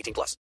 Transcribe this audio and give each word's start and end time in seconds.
18 0.00 0.14
plus. 0.14 0.36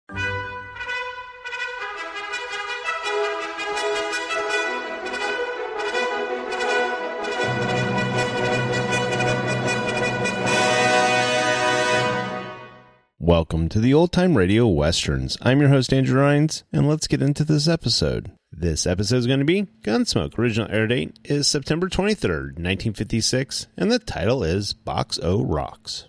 Welcome 13.20 13.70
to 13.70 13.80
the 13.80 13.94
Old 13.94 14.12
Time 14.12 14.36
Radio 14.36 14.66
Westerns. 14.66 15.38
I'm 15.44 15.60
your 15.60 15.70
host, 15.70 15.94
Andrew 15.94 16.20
Rhynes, 16.20 16.64
and 16.74 16.90
let's 16.90 17.06
get 17.06 17.22
into 17.22 17.44
this 17.44 17.68
episode. 17.68 18.32
This 18.52 18.88
episode 18.88 19.18
is 19.18 19.28
going 19.28 19.40
to 19.40 19.46
be 19.46 19.68
Gunsmoke. 19.84 20.40
Original 20.40 20.72
air 20.72 20.88
date 20.88 21.20
is 21.24 21.48
September 21.48 21.88
23rd, 21.88 22.58
1956, 22.58 23.68
and 23.78 23.92
the 23.92 24.00
title 24.00 24.44
is 24.44 24.74
Box 24.74 25.20
O 25.22 25.44
Rocks. 25.44 26.09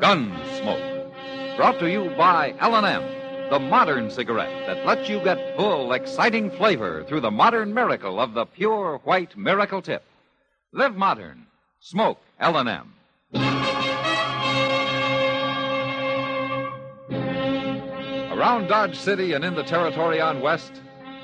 Gunsmoke. 0.00 1.56
Brought 1.56 1.78
to 1.78 1.90
you 1.90 2.10
by 2.16 2.54
L&M, 2.60 3.50
the 3.50 3.58
modern 3.58 4.10
cigarette 4.10 4.66
that 4.66 4.84
lets 4.86 5.08
you 5.08 5.20
get 5.22 5.56
full, 5.56 5.92
exciting 5.92 6.50
flavor 6.50 7.04
through 7.04 7.20
the 7.20 7.30
modern 7.30 7.72
miracle 7.72 8.18
of 8.20 8.34
the 8.34 8.46
pure 8.46 9.00
white 9.04 9.36
miracle 9.36 9.82
tip. 9.82 10.04
Live 10.72 10.96
modern. 10.96 11.46
Smoke 11.80 12.18
L&M. 12.40 12.94
Around 18.32 18.66
Dodge 18.68 18.98
City 18.98 19.34
and 19.34 19.44
in 19.44 19.54
the 19.54 19.62
territory 19.62 20.20
on 20.20 20.40
West, 20.40 20.80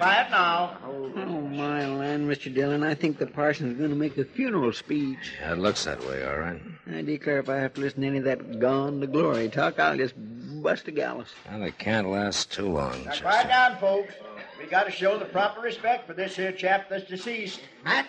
Quiet 0.00 0.30
now. 0.30 0.78
Oh, 0.82 1.42
my 1.42 1.86
land, 1.86 2.26
Mr. 2.26 2.52
Dillon. 2.52 2.82
I 2.82 2.94
think 2.94 3.18
the 3.18 3.26
parson's 3.26 3.76
going 3.76 3.90
to 3.90 3.96
make 3.96 4.16
a 4.16 4.24
funeral 4.24 4.72
speech. 4.72 5.34
It 5.44 5.58
looks 5.58 5.84
that 5.84 6.00
way, 6.06 6.24
all 6.24 6.38
right. 6.38 6.58
I 6.90 7.02
declare 7.02 7.38
if 7.38 7.50
I 7.50 7.56
have 7.56 7.74
to 7.74 7.82
listen 7.82 8.00
to 8.00 8.06
any 8.06 8.16
of 8.16 8.24
that 8.24 8.58
gone 8.60 9.02
to 9.02 9.06
glory 9.06 9.50
talk, 9.50 9.78
I'll 9.78 9.98
just 9.98 10.14
bust 10.16 10.88
a 10.88 10.90
gallus. 10.90 11.28
Well, 11.50 11.64
it 11.64 11.76
can't 11.76 12.08
last 12.08 12.50
too 12.50 12.70
long, 12.70 13.04
Now, 13.04 13.12
quiet 13.20 13.48
down, 13.48 13.76
folks. 13.76 14.14
We 14.58 14.64
got 14.64 14.84
to 14.84 14.90
show 14.90 15.18
the 15.18 15.26
proper 15.26 15.60
respect 15.60 16.06
for 16.06 16.14
this 16.14 16.34
here 16.34 16.52
chap 16.52 16.88
that's 16.88 17.04
deceased. 17.04 17.60
Matt? 17.84 18.06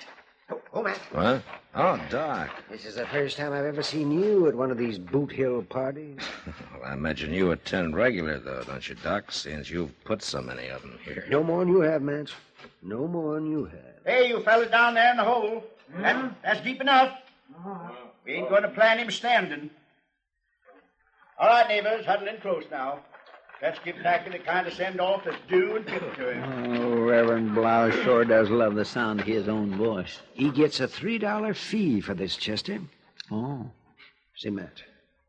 Oh, 0.74 0.86
oh, 0.88 0.94
What? 1.12 1.44
Oh, 1.76 2.00
Doc. 2.10 2.50
This 2.70 2.86
is 2.86 2.96
the 2.96 3.06
first 3.08 3.36
time 3.38 3.52
I've 3.54 3.66
ever 3.66 3.84
seen 3.84 4.12
you 4.12 4.48
at 4.48 4.56
one 4.56 4.72
of 4.72 4.78
these 4.78 4.98
Boot 4.98 5.32
Hill 5.32 5.64
parties. 5.64 6.18
Well, 6.74 6.90
I 6.90 6.94
imagine 6.94 7.32
you 7.34 7.52
attend 7.52 7.96
regular, 7.96 8.40
though, 8.40 8.64
don't 8.64 8.88
you, 8.90 8.96
Doc? 8.96 9.32
Since 9.32 9.70
you've 9.70 10.04
put 10.04 10.24
so 10.24 10.42
many 10.42 10.68
of 10.70 10.82
them 10.82 10.98
here. 11.04 11.26
No 11.30 11.44
more 11.44 11.60
than 11.64 11.74
you 11.74 11.82
have, 11.82 12.02
Matt. 12.02 12.32
No 12.82 13.08
more 13.08 13.36
than 13.36 13.52
you 13.52 13.66
have. 13.66 13.96
Hey, 14.06 14.30
you 14.30 14.42
fellas 14.42 14.72
down 14.72 14.96
there 14.96 15.12
in 15.12 15.18
the 15.18 15.24
hole. 15.24 15.64
Hmm? 15.94 16.02
That, 16.02 16.36
that's 16.42 16.62
deep 16.62 16.82
enough. 16.82 17.16
Uh-huh. 17.56 17.92
We 18.26 18.34
ain't 18.34 18.50
going 18.50 18.64
to 18.64 18.70
plan 18.70 18.98
him 18.98 19.12
standing. 19.12 19.70
All 21.38 21.48
right, 21.48 21.68
neighbors, 21.68 22.06
huddle 22.06 22.28
in 22.28 22.38
close 22.38 22.64
now. 22.72 23.00
Let's 23.62 23.78
give 23.86 23.98
Packy 23.98 24.32
the 24.32 24.40
kind 24.40 24.66
of 24.66 24.74
send 24.74 25.00
off 25.00 25.24
that's 25.24 25.38
due 25.48 25.76
and 25.76 25.86
fit 25.86 26.16
to 26.16 26.34
him. 26.34 26.78
Oh, 26.78 27.02
Reverend 27.02 27.54
Blouse 27.54 27.94
sure 28.04 28.26
does 28.26 28.50
love 28.50 28.74
the 28.74 28.86
sound 28.86 29.20
of 29.20 29.28
his 29.28 29.48
own 29.48 29.78
voice. 29.78 30.20
He 30.34 30.50
gets 30.50 30.80
a 30.80 30.88
$3 30.88 31.56
fee 31.56 32.02
for 32.02 32.16
this, 32.16 32.36
Chester. 32.36 32.80
Oh. 33.30 33.70
Say, 34.36 34.50
Matt, 34.50 34.82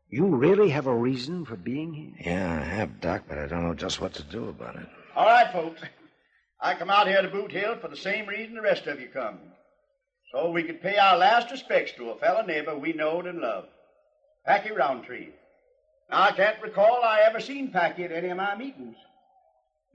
you 0.09 0.25
really 0.25 0.69
have 0.69 0.87
a 0.87 0.95
reason 0.95 1.45
for 1.45 1.55
being 1.55 1.93
here? 1.93 2.33
Yeah, 2.33 2.59
I 2.59 2.63
have, 2.65 2.99
Doc, 3.01 3.25
but 3.29 3.37
I 3.37 3.45
don't 3.45 3.67
know 3.67 3.75
just 3.75 4.01
what 4.01 4.13
to 4.15 4.23
do 4.23 4.49
about 4.49 4.77
it. 4.77 4.87
All 5.15 5.27
right, 5.27 5.51
folks. 5.53 5.81
I 6.59 6.73
come 6.73 6.89
out 6.89 7.07
here 7.07 7.21
to 7.21 7.27
Boot 7.27 7.51
Hill 7.51 7.77
for 7.79 7.87
the 7.87 7.97
same 7.97 8.25
reason 8.25 8.55
the 8.55 8.61
rest 8.61 8.87
of 8.87 8.99
you 8.99 9.09
come. 9.13 9.37
So 10.33 10.49
we 10.49 10.63
could 10.63 10.81
pay 10.81 10.97
our 10.97 11.17
last 11.17 11.51
respects 11.51 11.91
to 11.97 12.09
a 12.09 12.17
fellow 12.17 12.43
neighbor 12.43 12.75
we 12.75 12.93
knowed 12.93 13.27
and 13.27 13.41
loved, 13.41 13.67
Packy 14.43 14.71
Roundtree. 14.71 15.27
I 16.09 16.31
can't 16.31 16.61
recall 16.61 17.03
I 17.03 17.21
ever 17.25 17.39
seen 17.39 17.71
Packy 17.71 18.03
at 18.03 18.11
any 18.11 18.29
of 18.29 18.37
my 18.37 18.55
meetings. 18.55 18.95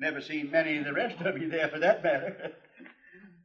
Never 0.00 0.20
seen 0.20 0.50
many 0.50 0.78
of 0.78 0.84
the 0.84 0.92
rest 0.92 1.20
of 1.20 1.38
you 1.38 1.48
there 1.48 1.68
for 1.68 1.78
that 1.78 2.02
matter. 2.02 2.52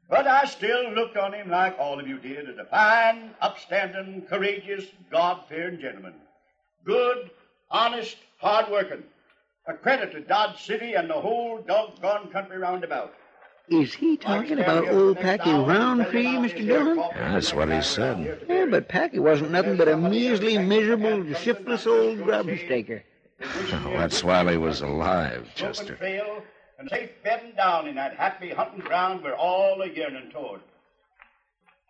but 0.10 0.28
I 0.28 0.46
still 0.46 0.92
looked 0.92 1.18
on 1.18 1.34
him 1.34 1.50
like 1.50 1.78
all 1.80 2.00
of 2.00 2.08
you 2.08 2.20
did 2.20 2.50
as 2.50 2.58
a 2.58 2.66
fine, 2.66 3.32
upstanding, 3.42 4.24
courageous, 4.30 4.86
God-fearing 5.12 5.80
gentleman. 5.80 6.14
Good, 6.86 7.32
honest, 7.72 8.18
hard-working. 8.38 9.04
A 9.68 9.74
credit 9.74 10.12
to 10.12 10.22
Dodge 10.22 10.62
City 10.64 10.94
and 10.94 11.10
the 11.10 11.14
whole 11.14 11.62
doggone 11.62 12.32
country 12.32 12.58
round 12.58 12.84
about. 12.84 13.14
Is 13.70 13.94
he 13.94 14.18
talking 14.18 14.60
about 14.60 14.90
old 14.90 15.18
Packy 15.18 15.52
Roundtree, 15.52 16.26
Mr. 16.26 16.66
Dillon? 16.66 16.98
Yeah, 16.98 17.34
that's 17.34 17.54
what 17.54 17.72
he 17.72 17.82
said. 17.82 18.46
Yeah, 18.50 18.66
but 18.66 18.90
Packy 18.90 19.20
wasn't 19.20 19.52
nothing 19.52 19.78
but 19.78 19.88
a 19.88 19.96
measly, 19.96 20.58
miserable, 20.58 21.34
shiftless 21.36 21.88
old 21.88 22.24
grub 22.24 22.48
staker. 22.66 23.04
Oh, 23.42 23.94
that's 23.98 24.24
while 24.24 24.48
he 24.48 24.58
was 24.58 24.82
alive, 24.82 25.48
Chester. 25.56 25.96
Trail 25.96 26.44
and 26.78 26.90
safe 26.90 27.10
bedding 27.24 27.56
down 27.56 27.88
in 27.88 27.96
that 27.96 28.16
happy 28.18 28.50
hunting 28.50 28.82
ground 28.82 29.24
we're 29.24 29.36
all 29.36 29.82
a 29.82 29.88
yearning 29.88 30.30
toward. 30.32 30.62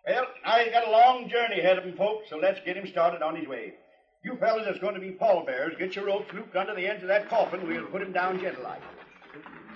Well, 0.06 0.26
now 0.44 0.58
he's 0.58 0.72
got 0.72 0.86
a 0.86 0.90
long 0.90 1.28
journey 1.28 1.60
ahead 1.60 1.78
of 1.78 1.84
him, 1.84 1.96
folks, 1.96 2.28
so 2.30 2.36
let's 2.36 2.60
get 2.64 2.76
him 2.76 2.86
started 2.86 3.22
on 3.22 3.34
his 3.36 3.48
way. 3.48 3.74
You 4.24 4.36
fellas 4.36 4.64
that's 4.66 4.78
going 4.78 4.94
to 4.94 5.00
be 5.00 5.10
pallbearers, 5.10 5.76
get 5.78 5.96
your 5.96 6.06
ropes 6.06 6.32
looped 6.32 6.54
under 6.56 6.74
the 6.74 6.86
ends 6.86 7.02
of 7.02 7.08
that 7.08 7.28
coffin. 7.28 7.66
We'll 7.66 7.86
put 7.86 8.02
him 8.02 8.12
down 8.12 8.40
gentle 8.40 8.62
like. 8.62 8.82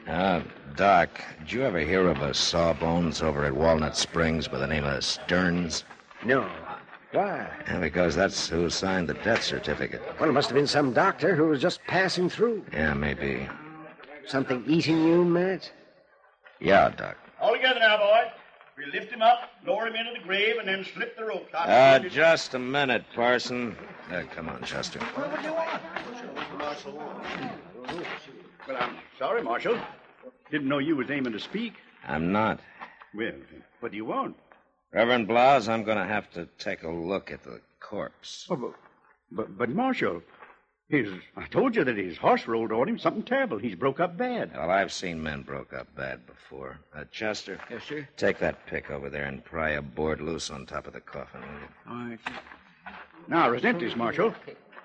Ah, 0.06 0.42
Doc, 0.78 1.10
did 1.40 1.52
you 1.52 1.64
ever 1.64 1.80
hear 1.80 2.06
of 2.06 2.22
a 2.22 2.32
sawbones 2.32 3.20
over 3.20 3.44
at 3.44 3.52
Walnut 3.52 3.96
Springs 3.96 4.46
by 4.46 4.58
the 4.58 4.66
name 4.68 4.84
of 4.84 5.04
Stearns? 5.04 5.82
No. 6.24 6.48
Why? 7.10 7.50
Yeah, 7.66 7.80
because 7.80 8.14
that's 8.14 8.48
who 8.48 8.70
signed 8.70 9.08
the 9.08 9.14
death 9.14 9.42
certificate. 9.42 10.00
Well, 10.20 10.30
it 10.30 10.32
must 10.32 10.48
have 10.50 10.54
been 10.54 10.68
some 10.68 10.92
doctor 10.92 11.34
who 11.34 11.48
was 11.48 11.60
just 11.60 11.80
passing 11.88 12.30
through. 12.30 12.64
Yeah, 12.72 12.94
maybe. 12.94 13.48
Something 14.24 14.62
eating 14.68 15.02
you, 15.02 15.24
Matt? 15.24 15.68
Yeah, 16.60 16.90
Doc. 16.90 17.16
All 17.40 17.54
together 17.54 17.80
now, 17.80 17.96
boys. 17.98 18.30
We'll 18.76 18.90
lift 18.90 19.10
him 19.10 19.20
up, 19.20 19.50
lower 19.66 19.88
him 19.88 19.96
into 19.96 20.12
the 20.12 20.24
grave, 20.24 20.58
and 20.60 20.68
then 20.68 20.84
slip 20.94 21.16
the 21.16 21.24
rope. 21.24 21.48
out. 21.54 21.68
Uh, 21.68 22.08
just 22.08 22.54
a 22.54 22.58
minute, 22.60 23.04
Parson. 23.16 23.74
Uh, 24.12 24.22
come 24.32 24.48
on, 24.48 24.62
Chester. 24.62 25.00
Well, 25.16 25.28
what 25.28 25.40
do 25.42 25.48
you 25.48 25.54
want? 25.54 25.82
Well, 28.68 28.76
I'm 28.78 28.96
sorry, 29.18 29.42
Marshal. 29.42 29.76
Didn't 30.50 30.68
know 30.68 30.78
you 30.78 30.96
was 30.96 31.10
aiming 31.10 31.32
to 31.32 31.40
speak. 31.40 31.74
I'm 32.06 32.32
not. 32.32 32.60
Well, 33.14 33.32
what 33.80 33.90
do 33.92 33.96
you 33.96 34.04
want? 34.04 34.36
Reverend 34.92 35.28
Blas, 35.28 35.68
I'm 35.68 35.84
going 35.84 35.98
to 35.98 36.04
have 36.06 36.30
to 36.32 36.46
take 36.58 36.82
a 36.82 36.88
look 36.90 37.30
at 37.30 37.42
the 37.44 37.60
corpse. 37.80 38.46
Oh, 38.50 38.56
but, 38.56 38.72
but, 39.30 39.58
but 39.58 39.68
Marshal, 39.70 40.22
his, 40.88 41.08
I 41.36 41.44
told 41.46 41.76
you 41.76 41.84
that 41.84 41.96
his 41.96 42.16
horse 42.16 42.46
rolled 42.46 42.72
on 42.72 42.88
him. 42.88 42.98
Something 42.98 43.22
terrible. 43.22 43.58
He's 43.58 43.74
broke 43.74 44.00
up 44.00 44.16
bad. 44.16 44.52
Well, 44.56 44.70
I've 44.70 44.92
seen 44.92 45.22
men 45.22 45.42
broke 45.42 45.74
up 45.74 45.94
bad 45.94 46.26
before. 46.26 46.78
Uh, 46.94 47.04
Chester, 47.10 47.58
Yes, 47.70 47.82
sir. 47.86 48.08
take 48.16 48.38
that 48.38 48.66
pick 48.66 48.90
over 48.90 49.10
there 49.10 49.24
and 49.26 49.44
pry 49.44 49.70
a 49.70 49.82
board 49.82 50.20
loose 50.22 50.50
on 50.50 50.64
top 50.64 50.86
of 50.86 50.94
the 50.94 51.00
coffin, 51.00 51.40
will 51.42 51.48
you? 51.60 51.68
All 52.02 52.08
right. 52.08 52.18
Now, 53.28 53.50
resent 53.50 53.80
this, 53.80 53.94
Marshal. 53.94 54.34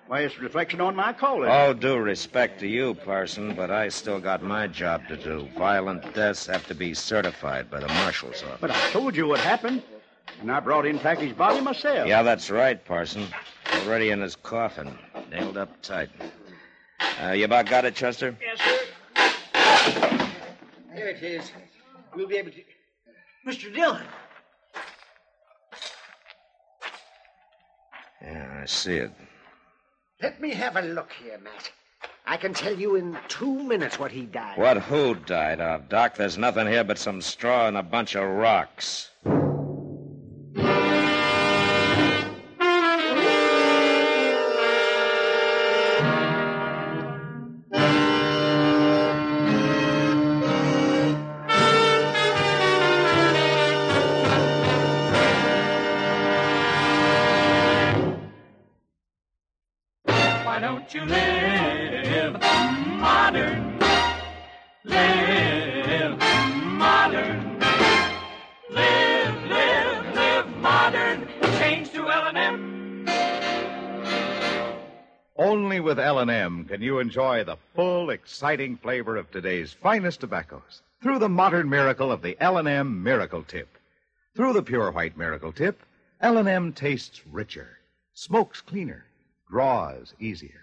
Why, 0.07 0.21
it's 0.21 0.37
a 0.37 0.41
reflection 0.41 0.81
on 0.81 0.95
my 0.95 1.13
calling. 1.13 1.49
All 1.49 1.73
due 1.73 1.97
respect 1.97 2.59
to 2.59 2.67
you, 2.67 2.93
Parson, 2.93 3.55
but 3.55 3.71
I 3.71 3.87
still 3.87 4.19
got 4.19 4.43
my 4.43 4.67
job 4.67 5.07
to 5.07 5.15
do. 5.15 5.47
Violent 5.57 6.13
deaths 6.13 6.45
have 6.47 6.67
to 6.67 6.75
be 6.75 6.93
certified 6.93 7.71
by 7.71 7.79
the 7.79 7.87
marshal's 7.87 8.43
office. 8.43 8.57
But 8.59 8.71
I 8.71 8.89
told 8.91 9.15
you 9.15 9.27
what 9.27 9.39
happened, 9.39 9.81
and 10.41 10.51
I 10.51 10.59
brought 10.59 10.85
in 10.85 10.99
Packy's 10.99 11.33
body 11.33 11.61
myself. 11.61 12.07
Yeah, 12.07 12.21
that's 12.21 12.51
right, 12.51 12.83
Parson. 12.83 13.27
Already 13.73 14.09
in 14.09 14.19
his 14.19 14.35
coffin, 14.35 14.97
nailed 15.31 15.57
up 15.57 15.81
tight. 15.81 16.09
Uh, 17.21 17.31
you 17.31 17.45
about 17.45 17.67
got 17.67 17.85
it, 17.85 17.95
Chester? 17.95 18.37
Yes, 18.41 18.59
sir. 18.59 20.27
There 20.93 21.07
it 21.07 21.23
is. 21.23 21.49
We'll 22.13 22.27
be 22.27 22.37
able 22.37 22.51
to. 22.51 22.61
Mr. 23.47 23.73
Dillon. 23.73 24.05
Yeah, 28.21 28.59
I 28.61 28.65
see 28.65 28.95
it. 28.95 29.11
Let 30.21 30.39
me 30.39 30.51
have 30.51 30.75
a 30.75 30.81
look 30.81 31.11
here, 31.11 31.37
Matt. 31.37 31.71
I 32.25 32.37
can 32.37 32.53
tell 32.53 32.73
you 32.73 32.95
in 32.95 33.17
two 33.27 33.63
minutes 33.63 33.99
what 33.99 34.11
he 34.11 34.21
died. 34.25 34.57
What 34.57 34.77
who 34.77 35.15
died 35.15 35.59
of, 35.59 35.89
Doc? 35.89 36.15
There's 36.15 36.37
nothing 36.37 36.67
here 36.67 36.83
but 36.83 36.97
some 36.97 37.21
straw 37.21 37.67
and 37.67 37.75
a 37.75 37.83
bunch 37.83 38.15
of 38.15 38.23
rocks. 38.29 39.09
You 60.93 61.05
live 61.05 62.33
modern? 62.99 63.79
Live 64.83 66.19
modern. 66.19 67.59
Live, 68.69 69.49
live, 69.49 70.15
live 70.15 70.57
modern. 70.57 71.27
Change 71.57 71.89
to 71.93 72.11
L&M. 72.11 73.07
Only 75.35 75.79
with 75.79 75.97
L&M 75.97 76.65
can 76.65 76.83
you 76.83 76.99
enjoy 76.99 77.43
the 77.43 77.57
full, 77.73 78.11
exciting 78.11 78.77
flavor 78.77 79.17
of 79.17 79.31
today's 79.31 79.73
finest 79.73 80.19
tobaccos 80.19 80.83
through 81.01 81.17
the 81.17 81.27
modern 81.27 81.67
miracle 81.67 82.11
of 82.11 82.21
the 82.21 82.37
L&M 82.39 83.01
Miracle 83.01 83.41
Tip. 83.41 83.79
Through 84.35 84.53
the 84.53 84.61
pure 84.61 84.91
white 84.91 85.17
Miracle 85.17 85.53
Tip, 85.53 85.81
L&M 86.21 86.71
tastes 86.71 87.25
richer, 87.25 87.79
smokes 88.13 88.61
cleaner, 88.61 89.05
draws 89.49 90.13
easier. 90.19 90.59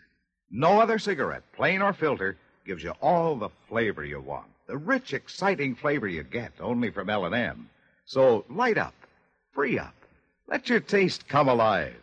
No 0.50 0.80
other 0.80 0.99
cigarette, 0.99 1.45
plain 1.52 1.80
or 1.80 1.92
filter, 1.92 2.37
gives 2.66 2.83
you 2.83 2.92
all 3.00 3.37
the 3.37 3.50
flavor 3.69 4.04
you 4.04 4.21
want. 4.21 4.47
The 4.66 4.76
rich, 4.76 5.12
exciting 5.12 5.76
flavor 5.76 6.09
you 6.09 6.23
get 6.25 6.52
only 6.61 6.90
from 6.90 7.09
L&M. 7.09 7.69
So 8.04 8.45
light 8.49 8.78
up, 8.78 8.95
free 9.52 9.78
up, 9.78 9.95
let 10.49 10.69
your 10.69 10.80
taste 10.80 11.28
come 11.28 11.49
alive. 11.49 11.95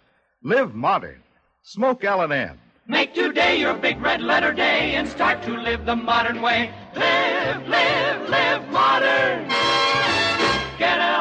Live 0.41 0.73
modern. 0.73 1.21
Smoke 1.63 2.05
L&M. 2.05 2.57
Make 2.87 3.13
today 3.13 3.59
your 3.59 3.73
big 3.73 3.99
red 4.01 4.21
letter 4.21 4.53
day 4.53 4.95
and 4.95 5.09
start 5.09 5.43
to 5.43 5.51
live 5.51 5.85
the 5.85 5.97
modern 5.97 6.41
way. 6.41 6.71
Live, 6.95 7.67
live, 7.67 8.29
live 8.29 8.69
modern. 8.69 9.49
Get 10.79 10.99
L&M 10.99 11.16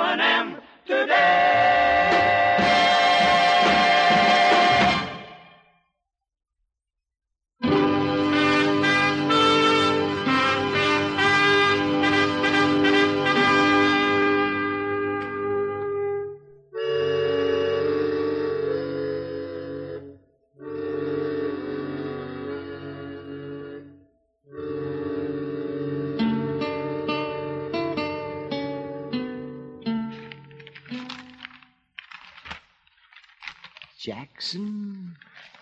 Jackson, 34.07 35.17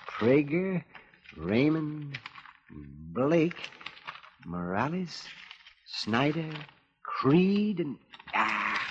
Prager, 0.06 0.84
Raymond, 1.34 2.18
Blake, 2.70 3.70
Morales, 4.44 5.24
Snyder, 5.86 6.50
Creed, 7.02 7.80
and. 7.80 7.96
Ah! 8.34 8.82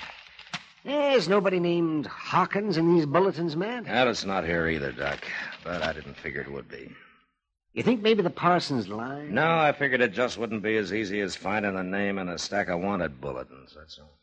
There's 0.83 1.29
nobody 1.29 1.59
named 1.59 2.07
Hawkins 2.07 2.77
in 2.77 2.95
these 2.95 3.05
bulletins, 3.05 3.55
man. 3.55 3.83
That 3.83 4.07
is 4.07 4.25
not 4.25 4.43
here 4.43 4.67
either, 4.69 4.91
Doc, 4.91 5.23
but 5.63 5.83
I 5.83 5.93
didn't 5.93 6.17
figure 6.17 6.41
it 6.41 6.51
would 6.51 6.67
be. 6.67 6.89
You 7.73 7.83
think 7.83 8.01
maybe 8.01 8.23
the 8.23 8.31
parson's 8.31 8.87
lying? 8.87 9.35
No, 9.35 9.59
I 9.59 9.71
figured 9.71 10.01
it 10.01 10.13
just 10.13 10.39
wouldn't 10.39 10.63
be 10.63 10.77
as 10.77 10.91
easy 10.91 11.21
as 11.21 11.35
finding 11.35 11.75
a 11.75 11.83
name 11.83 12.17
in 12.17 12.27
a 12.27 12.39
stack 12.39 12.69
of 12.69 12.79
wanted 12.79 13.21
bulletins, 13.21 13.75
that's 13.77 13.99
all. 13.99 14.17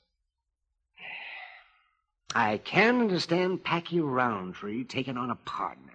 I 2.34 2.58
can 2.58 3.00
understand 3.00 3.64
Packy 3.64 4.00
Roundtree 4.00 4.84
taking 4.84 5.16
on 5.16 5.30
a 5.30 5.36
partner. 5.36 5.92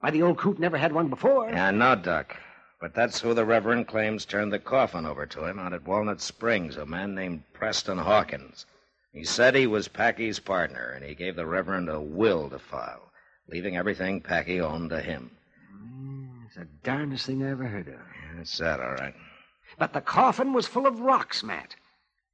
Why, 0.00 0.10
the 0.10 0.22
old 0.22 0.38
coot 0.38 0.58
never 0.58 0.76
had 0.76 0.92
one 0.92 1.08
before. 1.08 1.48
Yeah, 1.50 1.70
no, 1.70 1.96
Doc. 1.96 2.36
But 2.80 2.94
that's 2.94 3.20
who 3.20 3.34
the 3.34 3.44
Reverend 3.44 3.88
claims 3.88 4.24
turned 4.24 4.52
the 4.52 4.58
coffin 4.58 5.06
over 5.06 5.26
to 5.26 5.46
him 5.46 5.58
out 5.58 5.72
at 5.72 5.86
Walnut 5.86 6.20
Springs, 6.20 6.76
a 6.76 6.86
man 6.86 7.14
named 7.14 7.42
Preston 7.52 7.98
Hawkins. 7.98 8.66
He 9.12 9.24
said 9.24 9.54
he 9.54 9.66
was 9.66 9.88
Packy's 9.88 10.38
partner, 10.38 10.90
and 10.90 11.04
he 11.04 11.14
gave 11.14 11.36
the 11.36 11.46
Reverend 11.46 11.88
a 11.88 12.00
will 12.00 12.50
to 12.50 12.58
file, 12.58 13.10
leaving 13.48 13.76
everything 13.76 14.20
Packy 14.20 14.60
owned 14.60 14.90
to 14.90 15.00
him. 15.00 15.30
Mm, 15.74 16.46
it's 16.46 16.56
the 16.56 16.68
darndest 16.84 17.24
thing 17.24 17.42
I 17.42 17.50
ever 17.50 17.66
heard 17.66 17.88
of. 17.88 18.00
That's 18.36 18.58
that, 18.58 18.78
all 18.78 18.92
right. 18.92 19.14
But 19.78 19.94
the 19.94 20.02
coffin 20.02 20.52
was 20.52 20.66
full 20.66 20.86
of 20.86 21.00
rocks, 21.00 21.42
Matt. 21.42 21.74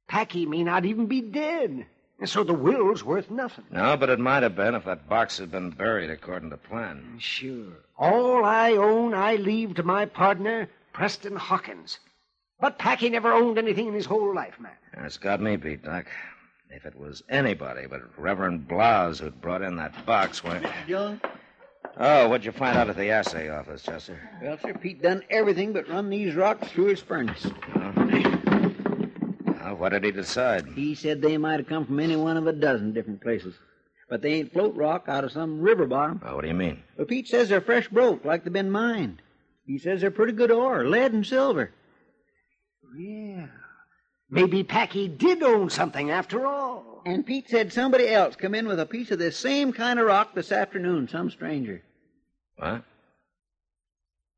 Packy 0.09 0.45
may 0.45 0.63
not 0.63 0.83
even 0.83 1.07
be 1.07 1.21
dead. 1.21 1.87
And 2.19 2.29
so 2.29 2.43
the 2.43 2.53
will's 2.53 3.03
worth 3.03 3.29
nothing. 3.29 3.65
No, 3.71 3.97
but 3.97 4.09
it 4.09 4.19
might 4.19 4.43
have 4.43 4.55
been 4.55 4.75
if 4.75 4.85
that 4.85 5.09
box 5.09 5.39
had 5.39 5.51
been 5.51 5.71
buried 5.71 6.09
according 6.09 6.51
to 6.51 6.57
plan. 6.57 7.15
Mm, 7.15 7.19
sure. 7.19 7.73
All 7.97 8.45
I 8.45 8.71
own, 8.73 9.13
I 9.13 9.35
leave 9.35 9.75
to 9.75 9.83
my 9.83 10.05
partner, 10.05 10.69
Preston 10.93 11.35
Hawkins. 11.35 11.99
But 12.61 12.77
Packy 12.77 13.09
never 13.09 13.33
owned 13.33 13.57
anything 13.57 13.87
in 13.87 13.93
his 13.93 14.05
whole 14.05 14.33
life, 14.33 14.59
Matt. 14.59 14.77
That's 14.95 15.17
got 15.17 15.41
me 15.41 15.57
beat, 15.57 15.83
Doc. 15.83 16.05
If 16.69 16.85
it 16.85 16.97
was 16.97 17.23
anybody 17.29 17.87
but 17.87 18.01
Reverend 18.17 18.67
Blas 18.67 19.19
who'd 19.19 19.41
brought 19.41 19.61
in 19.61 19.75
that 19.75 20.05
box, 20.05 20.43
why. 20.43 20.61
Dillon? 20.87 21.19
Oh, 21.97 22.29
what'd 22.29 22.45
you 22.45 22.51
find 22.51 22.77
out 22.77 22.89
at 22.89 22.95
the 22.95 23.09
assay 23.09 23.49
office, 23.49 23.83
Chester? 23.83 24.17
Well, 24.41 24.57
sir, 24.59 24.73
Pete 24.73 25.01
done 25.01 25.23
everything 25.29 25.73
but 25.73 25.87
run 25.89 26.09
these 26.09 26.33
rocks 26.35 26.69
through 26.69 26.85
his 26.85 27.01
furnace. 27.01 27.45
Uh-huh. 27.45 28.32
Well, 29.63 29.75
what 29.75 29.89
did 29.89 30.03
he 30.03 30.11
decide? 30.11 30.67
He 30.75 30.95
said 30.95 31.21
they 31.21 31.37
might 31.37 31.59
have 31.59 31.67
come 31.67 31.85
from 31.85 31.99
any 31.99 32.15
one 32.15 32.37
of 32.37 32.47
a 32.47 32.53
dozen 32.53 32.93
different 32.93 33.21
places. 33.21 33.55
But 34.09 34.21
they 34.21 34.33
ain't 34.33 34.53
float 34.53 34.75
rock 34.75 35.05
out 35.07 35.23
of 35.23 35.31
some 35.31 35.61
river 35.61 35.85
bottom. 35.85 36.21
Oh, 36.23 36.35
what 36.35 36.41
do 36.41 36.47
you 36.47 36.53
mean? 36.53 36.83
Well, 36.97 37.07
Pete 37.07 37.27
says 37.27 37.49
they're 37.49 37.61
fresh 37.61 37.87
broke, 37.87 38.25
like 38.25 38.43
they've 38.43 38.53
been 38.53 38.69
mined. 38.69 39.21
He 39.65 39.77
says 39.77 40.01
they're 40.01 40.11
pretty 40.11 40.33
good 40.33 40.51
ore, 40.51 40.85
lead 40.85 41.13
and 41.13 41.25
silver. 41.25 41.71
Yeah. 42.97 43.47
Maybe 44.29 44.63
Packy 44.63 45.07
did 45.07 45.41
own 45.41 45.69
something 45.69 46.11
after 46.11 46.45
all. 46.45 47.01
And 47.05 47.25
Pete 47.25 47.49
said 47.49 47.71
somebody 47.71 48.07
else 48.09 48.35
come 48.35 48.55
in 48.55 48.67
with 48.67 48.79
a 48.79 48.85
piece 48.85 49.11
of 49.11 49.19
this 49.19 49.37
same 49.37 49.73
kind 49.73 49.99
of 49.99 50.05
rock 50.05 50.35
this 50.35 50.51
afternoon, 50.51 51.07
some 51.07 51.29
stranger. 51.29 51.81
What? 52.57 52.83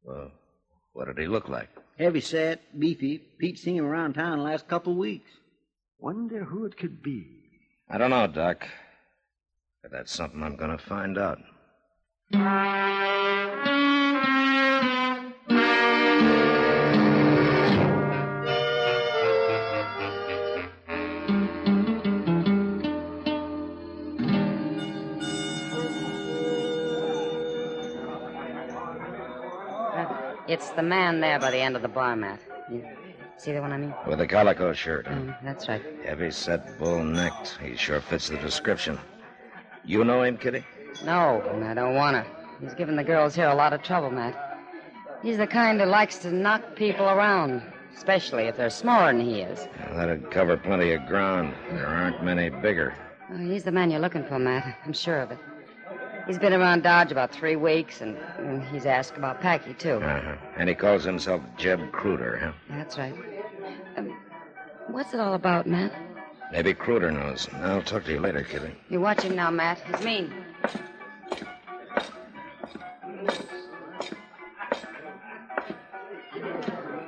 Well, 0.03 0.31
what 0.93 1.07
did 1.07 1.17
he 1.17 1.27
look 1.27 1.49
like? 1.49 1.69
Heavy 1.97 2.21
set, 2.21 2.77
beefy. 2.77 3.19
Pete's 3.37 3.61
seen 3.61 3.77
him 3.77 3.85
around 3.85 4.13
town 4.13 4.39
the 4.39 4.43
last 4.43 4.67
couple 4.67 4.91
of 4.93 4.97
weeks. 4.97 5.29
Wonder 5.97 6.43
who 6.43 6.65
it 6.65 6.77
could 6.77 7.01
be. 7.01 7.27
I 7.89 7.97
don't 7.97 8.09
know, 8.09 8.27
Doc. 8.27 8.67
But 9.81 9.91
that's 9.91 10.11
something 10.11 10.43
I'm 10.43 10.57
going 10.57 10.77
to 10.77 10.83
find 10.83 11.17
out. 11.17 11.39
It's 30.55 30.69
the 30.69 30.83
man 30.83 31.19
there 31.19 31.37
by 31.37 31.51
the 31.51 31.57
end 31.57 31.75
of 31.75 31.81
the 31.81 31.89
bar 31.89 32.15
mat. 32.15 32.39
You 32.71 32.81
see 33.35 33.51
the 33.51 33.59
one 33.59 33.73
I 33.73 33.77
mean? 33.77 33.93
With 34.07 34.21
a 34.21 34.25
calico 34.25 34.71
shirt. 34.71 35.05
huh? 35.05 35.13
Mm, 35.15 35.35
that's 35.43 35.67
right. 35.67 35.81
Heavy 36.05 36.31
set, 36.31 36.79
bull 36.79 37.03
necked. 37.03 37.57
He 37.61 37.75
sure 37.75 37.99
fits 37.99 38.29
the 38.29 38.37
description. 38.37 38.97
You 39.83 40.05
know 40.05 40.23
him, 40.23 40.37
Kitty? 40.37 40.63
No, 41.03 41.41
and 41.51 41.65
I 41.65 41.73
don't 41.73 41.93
want 41.95 42.15
to. 42.15 42.31
He's 42.61 42.73
giving 42.73 42.95
the 42.95 43.03
girls 43.03 43.35
here 43.35 43.49
a 43.49 43.53
lot 43.53 43.73
of 43.73 43.83
trouble, 43.83 44.09
Matt. 44.11 44.33
He's 45.21 45.35
the 45.35 45.45
kind 45.45 45.77
who 45.81 45.87
likes 45.87 46.19
to 46.19 46.31
knock 46.31 46.77
people 46.77 47.05
around, 47.09 47.61
especially 47.93 48.43
if 48.43 48.55
they're 48.55 48.69
smaller 48.69 49.11
than 49.11 49.25
he 49.25 49.41
is. 49.41 49.67
Well, 49.89 49.97
that'd 49.97 50.31
cover 50.31 50.55
plenty 50.55 50.93
of 50.93 51.05
ground. 51.05 51.53
There 51.71 51.85
aren't 51.85 52.23
many 52.23 52.47
bigger. 52.49 52.95
Oh, 53.29 53.37
he's 53.39 53.65
the 53.65 53.73
man 53.73 53.91
you're 53.91 53.99
looking 53.99 54.23
for, 54.23 54.39
Matt. 54.39 54.77
I'm 54.85 54.93
sure 54.93 55.19
of 55.19 55.31
it. 55.31 55.37
He's 56.27 56.39
been 56.39 56.53
around 56.53 56.81
Dodge 56.81 57.11
about 57.11 57.31
three 57.31 57.55
weeks, 57.55 58.01
and, 58.01 58.17
and 58.37 58.63
he's 58.63 58.85
asked 58.85 59.15
about 59.15 59.41
Packy, 59.41 59.75
too. 59.75 59.97
Uh-huh. 59.97 60.35
And 60.57 60.67
he 60.67 60.73
calls 60.73 61.03
himself 61.03 61.41
Jeb 61.57 61.91
Cruder, 61.91 62.37
huh? 62.37 62.51
That's 62.69 62.97
right. 62.97 63.13
Um, 63.95 64.17
what's 64.87 65.13
it 65.13 65.19
all 65.19 65.35
about, 65.35 65.67
Matt? 65.67 65.93
Maybe 66.51 66.73
Cruder 66.73 67.11
knows. 67.11 67.47
I'll 67.55 67.83
talk 67.83 68.05
to 68.05 68.11
you 68.11 68.19
later, 68.19 68.43
Kitty. 68.43 68.71
You 68.89 69.01
watch 69.01 69.21
him 69.21 69.35
now, 69.35 69.51
Matt. 69.51 69.79
He's 69.81 70.03
mean. 70.03 70.33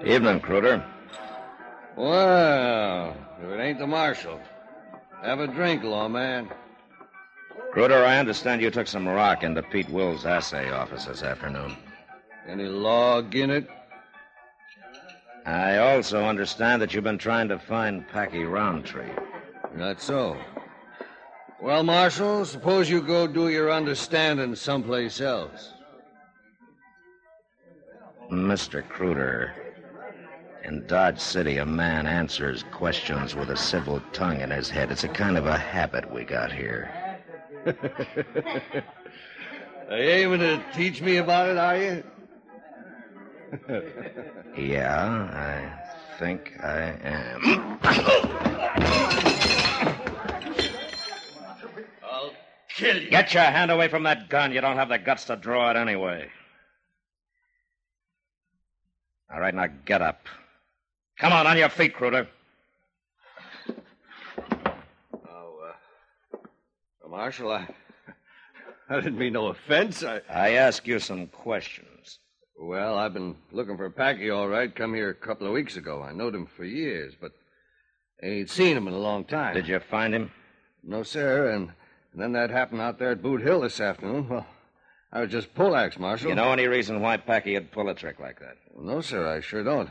Evening, 0.06 0.40
Cruder. 0.40 0.86
Well, 1.96 3.18
if 3.42 3.50
it 3.50 3.60
ain't 3.60 3.80
the 3.80 3.88
marshal. 3.88 4.40
Have 5.24 5.40
a 5.40 5.48
drink, 5.48 5.84
lawman. 5.84 6.50
Cruder, 7.72 8.06
I 8.06 8.18
understand 8.18 8.62
you 8.62 8.72
took 8.72 8.88
some 8.88 9.08
rock 9.08 9.44
into 9.44 9.62
Pete 9.62 9.90
Will's 9.90 10.26
assay 10.26 10.72
office 10.72 11.06
this 11.06 11.24
afternoon. 11.24 11.78
Any 12.48 12.66
log 12.66 13.36
in 13.36 13.50
it? 13.50 13.70
I 15.46 15.78
also 15.78 16.26
understand 16.26 16.82
that 16.82 16.94
you've 16.94 17.04
been 17.04 17.18
trying 17.18 17.48
to 17.50 17.60
find 17.60 18.08
Packy 18.08 18.44
Roundtree. 18.44 19.12
Not 19.76 20.02
so. 20.02 20.38
Well, 21.62 21.84
Marshal, 21.84 22.46
suppose 22.46 22.90
you 22.90 23.02
go 23.02 23.28
do 23.28 23.50
your 23.50 23.72
understanding 23.72 24.56
someplace 24.56 25.22
else. 25.22 25.74
Mr. 28.32 28.88
Cruder, 28.88 29.54
in 30.64 30.86
Dodge 30.86 31.20
City, 31.20 31.58
a 31.58 31.66
man 31.66 32.06
answers 32.06 32.64
questions 32.72 33.36
with 33.36 33.50
a 33.50 33.58
civil 33.58 34.02
tongue 34.12 34.42
in 34.42 34.52
his 34.52 34.70
head. 34.70 34.92
It's 34.92 35.06
a 35.06 35.10
kind 35.10 35.38
of 35.38 35.46
a 35.46 35.58
habit 35.58 36.12
we 36.12 36.26
got 36.26 36.52
here. 36.52 37.07
Are 37.68 37.74
you 39.98 40.10
aiming 40.10 40.40
to 40.40 40.64
teach 40.74 41.02
me 41.02 41.18
about 41.18 41.50
it, 41.50 41.58
are 41.58 41.78
you? 41.78 42.04
Yeah, 44.58 45.30
I 45.34 45.70
think 46.18 46.54
I 46.64 46.96
am. 47.04 47.78
I'll 52.04 52.32
kill 52.70 53.02
you. 53.02 53.10
Get 53.10 53.34
your 53.34 53.44
hand 53.44 53.72
away 53.72 53.88
from 53.88 54.04
that 54.04 54.30
gun. 54.30 54.52
You 54.54 54.62
don't 54.62 54.78
have 54.78 54.90
the 54.90 54.98
guts 54.98 55.26
to 55.26 55.36
draw 55.36 55.70
it 55.72 55.78
anyway. 55.78 56.30
All 59.34 59.40
right, 59.42 59.54
now 59.54 59.68
get 59.86 60.02
up. 60.02 60.28
Come 61.20 61.34
on, 61.34 61.46
on 61.48 61.58
your 61.58 61.70
feet, 61.70 61.94
Cruder. 61.96 62.28
Oh, 65.30 65.60
uh, 65.68 65.74
Marshal, 67.10 67.52
I, 67.52 67.68
I 68.90 68.96
didn't 68.96 69.18
mean 69.18 69.34
no 69.34 69.48
offense. 69.48 70.04
I, 70.04 70.22
I 70.30 70.52
ask 70.52 70.86
you 70.88 71.00
some 71.00 71.28
questions. 71.28 72.20
well, 72.60 72.98
I've 72.98 73.14
been 73.14 73.36
looking 73.52 73.78
for 73.78 73.90
Packy, 73.90 74.30
all 74.30 74.48
right. 74.48 74.74
Come 74.74 74.94
here 74.94 75.10
a 75.10 75.16
couple 75.16 75.48
of 75.48 75.54
weeks 75.54 75.78
ago. 75.78 76.02
I 76.02 76.12
knowed 76.12 76.36
him 76.36 76.48
for 76.48 76.66
years, 76.66 77.14
but 77.20 77.32
ain't 78.22 78.50
seen 78.50 78.76
him 78.76 78.88
in 78.88 78.94
a 78.94 79.00
long 79.00 79.24
time. 79.24 79.54
Did 79.54 79.68
you 79.68 79.80
find 79.80 80.14
him? 80.14 80.32
No, 80.84 81.04
sir. 81.04 81.52
And, 81.52 81.72
and 82.14 82.22
then 82.22 82.34
that 82.34 82.50
happened 82.50 82.82
out 82.82 83.00
there 83.00 83.12
at 83.12 83.22
Boot 83.22 83.42
Hill 83.42 83.62
this 83.62 83.80
afternoon. 83.80 84.28
Well, 84.30 84.46
I 85.12 85.22
was 85.22 85.32
just 85.32 85.56
poleaxe, 85.56 85.98
Marshal. 85.98 86.30
You 86.30 86.36
know 86.36 86.52
any 86.52 86.68
reason 86.68 87.02
why 87.02 87.18
Packy 87.18 87.54
would 87.54 87.72
pull 87.72 87.90
a 87.90 87.96
trick 87.96 88.20
like 88.20 88.40
that? 88.40 88.58
No, 88.78 89.02
sir, 89.02 89.28
I 89.28 89.40
sure 89.40 89.64
don't. 89.64 89.90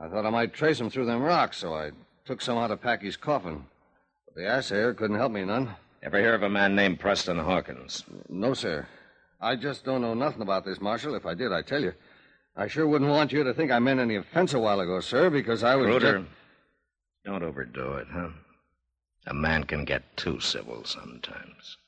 I 0.00 0.08
thought 0.08 0.26
I 0.26 0.30
might 0.30 0.52
trace 0.52 0.80
him 0.80 0.90
through 0.90 1.06
them 1.06 1.22
rocks, 1.22 1.58
so 1.58 1.74
I 1.74 1.90
took 2.24 2.40
some 2.40 2.58
out 2.58 2.70
of 2.70 2.80
Packy's 2.80 3.16
coffin. 3.16 3.64
But 4.26 4.36
the 4.36 4.56
assayer 4.56 4.94
couldn't 4.94 5.16
help 5.16 5.32
me 5.32 5.44
none. 5.44 5.74
Ever 6.04 6.18
hear 6.18 6.34
of 6.34 6.42
a 6.42 6.50
man 6.50 6.74
named 6.76 7.00
Preston 7.00 7.38
Hawkins? 7.38 8.04
No, 8.28 8.52
sir. 8.52 8.86
I 9.40 9.56
just 9.56 9.84
don't 9.84 10.02
know 10.02 10.12
nothing 10.12 10.42
about 10.42 10.64
this, 10.66 10.78
Marshal. 10.80 11.14
If 11.14 11.24
I 11.24 11.32
did, 11.34 11.50
I'd 11.50 11.66
tell 11.66 11.80
you. 11.82 11.94
I 12.56 12.68
sure 12.68 12.86
wouldn't 12.86 13.10
want 13.10 13.32
you 13.32 13.42
to 13.42 13.54
think 13.54 13.72
I 13.72 13.78
meant 13.78 14.00
any 14.00 14.16
offense 14.16 14.52
a 14.52 14.58
while 14.60 14.80
ago, 14.80 15.00
sir, 15.00 15.30
because 15.30 15.64
I 15.64 15.76
was. 15.76 15.86
Cruder, 15.86 16.18
just- 16.18 16.30
don't 17.24 17.42
overdo 17.42 17.94
it, 17.94 18.06
huh? 18.12 18.28
A 19.26 19.34
man 19.34 19.64
can 19.64 19.86
get 19.86 20.14
too 20.16 20.38
civil 20.40 20.84
sometimes. 20.84 21.78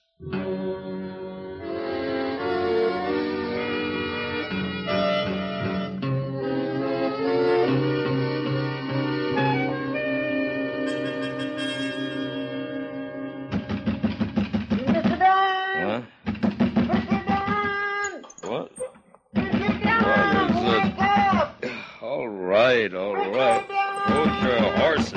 right, 22.67 22.95
all 22.95 23.15
right. 23.15 23.63
Hold 23.71 24.43
your 24.43 24.73
horses. 24.79 25.13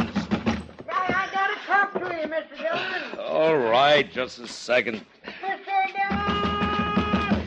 I 0.92 1.30
gotta 1.34 1.56
talk 1.66 1.94
to 1.94 2.00
you, 2.00 2.28
Mr. 2.28 2.58
Dillon. 2.58 3.20
All 3.28 3.58
right, 3.58 4.12
just 4.12 4.38
a 4.38 4.48
second. 4.48 5.04
Mr. 5.42 5.66
Dillon! 5.96 7.42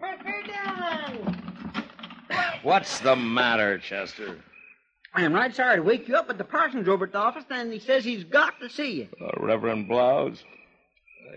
Mr. 0.00 0.34
Dillon! 0.46 1.34
What's 2.64 2.98
the 2.98 3.14
matter, 3.14 3.78
Chester? 3.78 4.38
I'm 5.14 5.32
right 5.32 5.54
sorry 5.54 5.76
to 5.76 5.82
wake 5.82 6.08
you 6.08 6.16
up, 6.16 6.26
but 6.26 6.36
the 6.36 6.44
parson's 6.44 6.88
over 6.88 7.04
at 7.06 7.12
the 7.12 7.18
office, 7.18 7.44
and 7.48 7.72
he 7.72 7.78
says 7.78 8.04
he's 8.04 8.24
got 8.24 8.58
to 8.60 8.68
see 8.68 8.92
you. 8.92 9.08
Uh, 9.20 9.30
Reverend 9.38 9.86
Blouse? 9.86 10.42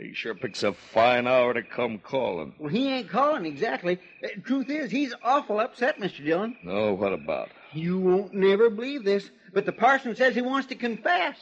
He 0.01 0.13
sure 0.13 0.33
picks 0.33 0.63
a 0.63 0.73
fine 0.73 1.27
hour 1.27 1.53
to 1.53 1.61
come 1.61 1.99
calling. 1.99 2.53
Well, 2.57 2.69
he 2.69 2.87
ain't 2.87 3.09
calling 3.09 3.45
exactly. 3.45 3.99
Uh, 4.23 4.27
truth 4.43 4.69
is, 4.69 4.89
he's 4.91 5.13
awful 5.23 5.59
upset, 5.59 5.99
Mr. 5.99 6.25
Dillon. 6.25 6.55
No, 6.63 6.93
what 6.93 7.13
about? 7.13 7.49
You 7.73 7.99
won't 7.99 8.33
never 8.33 8.69
believe 8.69 9.03
this, 9.03 9.29
but 9.53 9.65
the 9.65 9.71
parson 9.71 10.15
says 10.15 10.33
he 10.35 10.41
wants 10.41 10.67
to 10.67 10.75
confess. 10.75 11.37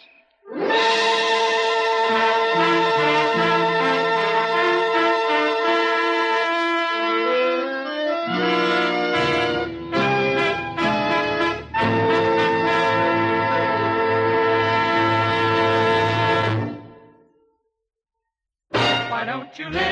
You 19.57 19.71
live 19.71 19.86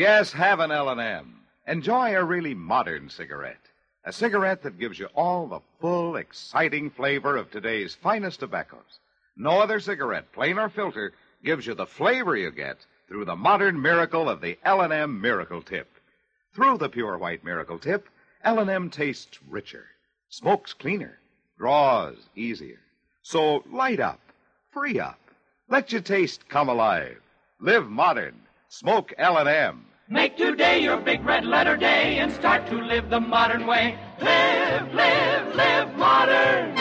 Yes, 0.00 0.32
have 0.32 0.60
an 0.60 0.70
L&M. 0.70 1.40
Enjoy 1.66 2.16
a 2.16 2.24
really 2.24 2.54
modern 2.54 3.10
cigarette. 3.10 3.60
A 4.02 4.14
cigarette 4.14 4.62
that 4.62 4.78
gives 4.78 4.98
you 4.98 5.08
all 5.14 5.46
the 5.46 5.60
full, 5.78 6.16
exciting 6.16 6.88
flavor 6.88 7.36
of 7.36 7.50
today's 7.50 7.96
finest 7.96 8.40
tobaccos. 8.40 9.00
No 9.36 9.60
other 9.60 9.78
cigarette, 9.78 10.32
plain 10.32 10.58
or 10.58 10.70
filter, 10.70 11.12
gives 11.44 11.66
you 11.66 11.74
the 11.74 11.84
flavor 11.84 12.34
you 12.34 12.50
get 12.50 12.78
through 13.08 13.26
the 13.26 13.36
modern 13.36 13.82
miracle 13.82 14.26
of 14.26 14.40
the 14.40 14.58
L&M 14.64 15.20
Miracle 15.20 15.60
Tip. 15.60 15.90
Through 16.54 16.78
the 16.78 16.88
pure 16.88 17.18
white 17.18 17.44
Miracle 17.44 17.78
Tip, 17.78 18.08
L&M 18.42 18.88
tastes 18.88 19.38
richer, 19.50 19.84
smokes 20.30 20.72
cleaner, 20.72 21.18
draws 21.58 22.16
easier. 22.34 22.80
So 23.20 23.64
light 23.70 24.00
up, 24.00 24.20
free 24.72 24.98
up, 24.98 25.20
let 25.68 25.92
your 25.92 26.00
taste 26.00 26.48
come 26.48 26.70
alive. 26.70 27.20
Live 27.60 27.90
modern. 27.90 28.40
Smoke 28.72 29.12
L&M. 29.18 29.84
Make 30.12 30.36
today 30.36 30.82
your 30.82 30.96
big 30.96 31.24
red 31.24 31.44
letter 31.44 31.76
day 31.76 32.18
and 32.18 32.32
start 32.32 32.66
to 32.66 32.82
live 32.82 33.10
the 33.10 33.20
modern 33.20 33.64
way. 33.64 33.96
Live, 34.20 34.92
live, 34.92 35.54
live 35.54 35.96
modern. 35.96 36.79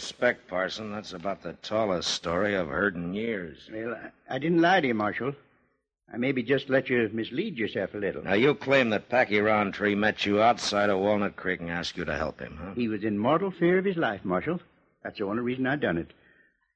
Respect, 0.00 0.48
Parson, 0.48 0.92
that's 0.92 1.12
about 1.12 1.42
the 1.42 1.52
tallest 1.62 2.08
story 2.08 2.56
I've 2.56 2.68
heard 2.68 2.96
in 2.96 3.12
years. 3.12 3.68
Well, 3.70 3.94
I, 3.94 4.36
I 4.36 4.38
didn't 4.38 4.62
lie 4.62 4.80
to 4.80 4.86
you, 4.86 4.94
Marshal. 4.94 5.34
I 6.10 6.16
maybe 6.16 6.42
just 6.42 6.70
let 6.70 6.88
you 6.88 7.10
mislead 7.12 7.58
yourself 7.58 7.92
a 7.92 7.98
little. 7.98 8.22
Now, 8.24 8.32
you 8.32 8.54
claim 8.54 8.88
that 8.90 9.10
Packy 9.10 9.40
Roundtree 9.40 9.94
met 9.94 10.24
you 10.24 10.40
outside 10.40 10.88
of 10.88 11.00
Walnut 11.00 11.36
Creek 11.36 11.60
and 11.60 11.70
asked 11.70 11.98
you 11.98 12.06
to 12.06 12.16
help 12.16 12.40
him, 12.40 12.58
huh? 12.58 12.72
He 12.74 12.88
was 12.88 13.04
in 13.04 13.18
mortal 13.18 13.50
fear 13.50 13.76
of 13.76 13.84
his 13.84 13.98
life, 13.98 14.24
Marshal. 14.24 14.58
That's 15.02 15.18
the 15.18 15.26
only 15.26 15.42
reason 15.42 15.66
I 15.66 15.76
done 15.76 15.98
it. 15.98 16.14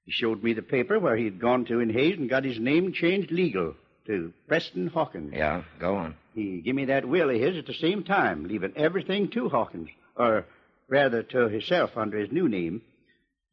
He 0.05 0.13
showed 0.13 0.43
me 0.43 0.53
the 0.53 0.61
paper 0.61 0.99
where 0.99 1.17
he'd 1.17 1.41
gone 1.41 1.65
to 1.65 1.81
in 1.81 1.89
Hays 1.89 2.19
and 2.19 2.29
got 2.29 2.45
his 2.45 2.59
name 2.61 2.93
changed 2.93 3.31
legal 3.31 3.75
to 4.07 4.35
Preston 4.49 4.89
Hawkins. 4.89 5.33
Yeah, 5.35 5.63
go 5.79 5.97
on. 5.97 6.15
He 6.35 6.61
give 6.61 6.77
me 6.77 6.85
that 6.85 7.09
will 7.09 7.31
of 7.31 7.41
his 7.41 7.57
at 7.57 7.65
the 7.65 7.73
same 7.73 8.05
time, 8.05 8.47
leaving 8.47 8.75
everything 8.77 9.31
to 9.31 9.49
Hawkins, 9.49 9.89
or 10.15 10.45
rather 10.89 11.23
to 11.23 11.49
himself 11.49 11.97
under 11.97 12.19
his 12.19 12.31
new 12.31 12.51
name. 12.51 12.83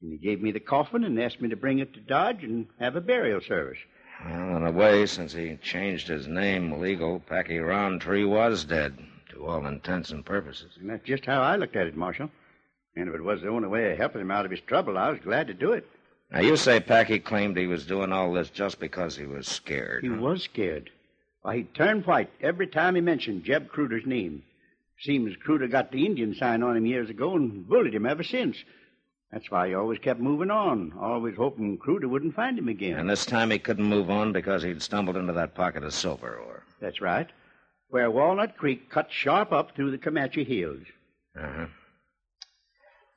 And 0.02 0.12
he 0.12 0.18
gave 0.18 0.42
me 0.42 0.52
the 0.52 0.60
coffin 0.60 1.04
and 1.04 1.22
asked 1.22 1.42
me 1.42 1.50
to 1.50 1.56
bring 1.56 1.80
it 1.80 1.94
to 1.94 2.00
Dodge 2.00 2.44
and 2.44 2.68
have 2.80 2.96
a 2.96 3.02
burial 3.02 3.42
service. 3.42 3.78
Well, 4.26 4.58
in 4.58 4.66
a 4.66 4.72
way, 4.72 5.06
since 5.06 5.34
he 5.34 5.58
changed 5.58 6.08
his 6.08 6.28
name 6.28 6.80
legal, 6.80 7.20
Packy 7.20 7.60
Roundtree 7.60 8.24
was 8.24 8.64
dead, 8.64 8.98
to 9.30 9.46
all 9.46 9.66
intents 9.66 10.12
and 10.12 10.26
purposes. 10.26 10.72
And 10.80 10.90
that's 10.90 11.06
just 11.06 11.26
how 11.26 11.42
I 11.42 11.56
looked 11.56 11.76
at 11.76 11.88
it, 11.88 11.96
Marshal. 11.96 12.30
And 12.96 13.10
if 13.10 13.16
it 13.16 13.24
was 13.24 13.42
the 13.42 13.50
only 13.50 13.68
way 13.68 13.92
of 13.92 13.98
helping 13.98 14.22
him 14.22 14.32
out 14.32 14.46
of 14.46 14.52
his 14.52 14.62
trouble, 14.62 14.98
I 14.98 15.10
was 15.10 15.20
glad 15.20 15.48
to 15.48 15.54
do 15.54 15.72
it. 15.72 15.88
Now, 16.32 16.42
you 16.42 16.56
say 16.56 16.80
Packy 16.80 17.20
claimed 17.20 17.58
he 17.58 17.68
was 17.68 17.86
doing 17.86 18.12
all 18.12 18.32
this 18.32 18.50
just 18.50 18.80
because 18.80 19.18
he 19.18 19.26
was 19.26 19.48
scared. 19.48 20.04
He 20.04 20.10
was 20.10 20.44
scared. 20.44 20.90
Why, 21.42 21.58
he 21.58 21.64
turned 21.64 22.06
white 22.06 22.30
every 22.42 22.68
time 22.68 22.96
he 22.96 23.02
mentioned 23.02 23.44
Jeb 23.44 23.68
Cruder's 23.68 24.06
name. 24.06 24.44
Seems 25.00 25.36
Cruder 25.38 25.68
got 25.68 25.92
the 25.92 26.06
Indian 26.06 26.36
sign 26.36 26.62
on 26.64 26.78
him 26.78 26.86
years 26.86 27.10
ago 27.10 27.36
and 27.36 27.68
bullied 27.68 27.96
him 27.96 28.06
ever 28.06 28.24
since. 28.24 28.56
That's 29.32 29.50
why 29.50 29.70
he 29.70 29.74
always 29.74 30.00
kept 30.00 30.20
moving 30.20 30.52
on, 30.52 30.94
always 31.00 31.38
hoping 31.38 31.78
Cruder 31.78 32.10
wouldn't 32.10 32.36
find 32.36 32.60
him 32.60 32.68
again. 32.68 33.00
And 33.00 33.10
this 33.10 33.26
time 33.26 33.50
he 33.50 33.60
couldn't 33.60 33.86
move 33.86 34.10
on 34.10 34.34
because 34.34 34.62
he'd 34.62 34.82
stumbled 34.82 35.16
into 35.16 35.32
that 35.34 35.56
pocket 35.56 35.84
of 35.84 35.94
silver 35.94 36.36
ore. 36.36 36.64
That's 36.82 37.00
right. 37.00 37.30
Where 37.90 38.12
Walnut 38.12 38.58
Creek 38.58 38.90
cuts 38.90 39.14
sharp 39.14 39.54
up 39.54 39.76
through 39.76 39.92
the 39.92 39.98
Comanche 39.98 40.44
Hills. 40.44 40.86
Uh-huh. 41.38 41.68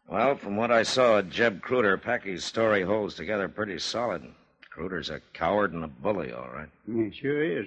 Well, 0.09 0.37
from 0.37 0.57
what 0.57 0.71
I 0.71 0.85
saw 0.85 1.19
of 1.19 1.31
Jeb 1.31 1.63
Cruder, 1.63 1.97
Packy's 1.97 2.45
story 2.45 2.83
holds 2.83 3.15
together 3.15 3.49
pretty 3.49 3.79
solid. 3.79 4.23
Cruder's 4.71 5.11
a 5.11 5.21
coward 5.33 5.73
and 5.73 5.85
a 5.85 5.89
bully, 5.89 6.33
all 6.33 6.51
right. 6.53 6.69
Yeah, 6.87 7.11
sure 7.13 7.43
is. 7.43 7.67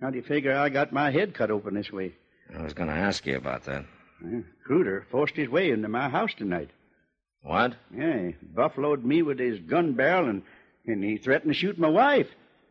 How 0.00 0.10
do 0.10 0.16
you 0.18 0.22
figure 0.22 0.54
I 0.56 0.68
got 0.68 0.92
my 0.92 1.10
head 1.10 1.34
cut 1.34 1.50
open 1.50 1.74
this 1.74 1.90
way? 1.90 2.12
I 2.56 2.62
was 2.62 2.74
going 2.74 2.88
to 2.88 2.94
ask 2.94 3.26
you 3.26 3.36
about 3.36 3.64
that. 3.64 3.84
Well, 4.22 4.44
Cruder 4.64 5.06
forced 5.10 5.36
his 5.36 5.48
way 5.48 5.70
into 5.70 5.88
my 5.88 6.08
house 6.08 6.34
tonight. 6.36 6.70
What? 7.46 7.76
Yeah, 7.96 8.18
he 8.18 8.34
buffaloed 8.42 9.04
me 9.04 9.22
with 9.22 9.38
his 9.38 9.60
gun 9.60 9.92
barrel 9.92 10.28
and, 10.28 10.42
and 10.84 11.04
he 11.04 11.16
threatened 11.16 11.52
to 11.52 11.58
shoot 11.58 11.78
my 11.78 11.88
wife 11.88 12.26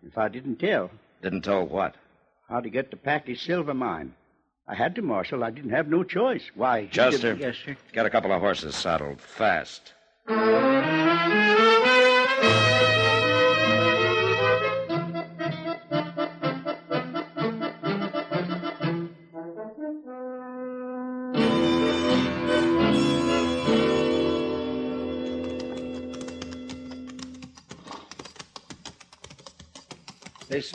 if 0.06 0.18
I 0.18 0.28
didn't 0.28 0.58
tell. 0.58 0.92
Didn't 1.22 1.44
tell 1.44 1.66
what? 1.66 1.96
How 2.50 2.60
to 2.60 2.70
get 2.70 2.92
to 2.92 2.98
Packy's 2.98 3.42
silver 3.42 3.74
mine. 3.74 4.14
I 4.68 4.76
had 4.76 4.96
to, 4.96 5.02
Marshal. 5.02 5.46
I 5.46 5.52
didn't 5.52 5.72
have 5.72 5.88
no 5.88 6.04
choice. 6.04 6.44
Why? 6.56 6.82
he 6.82 6.88
Chester. 6.90 7.38
Yes, 7.40 7.56
sir. 7.64 7.78
Get 7.94 8.06
a 8.06 8.10
couple 8.10 8.34
of 8.34 8.42
horses 8.42 8.76
saddled 8.76 9.22
fast. 9.22 9.94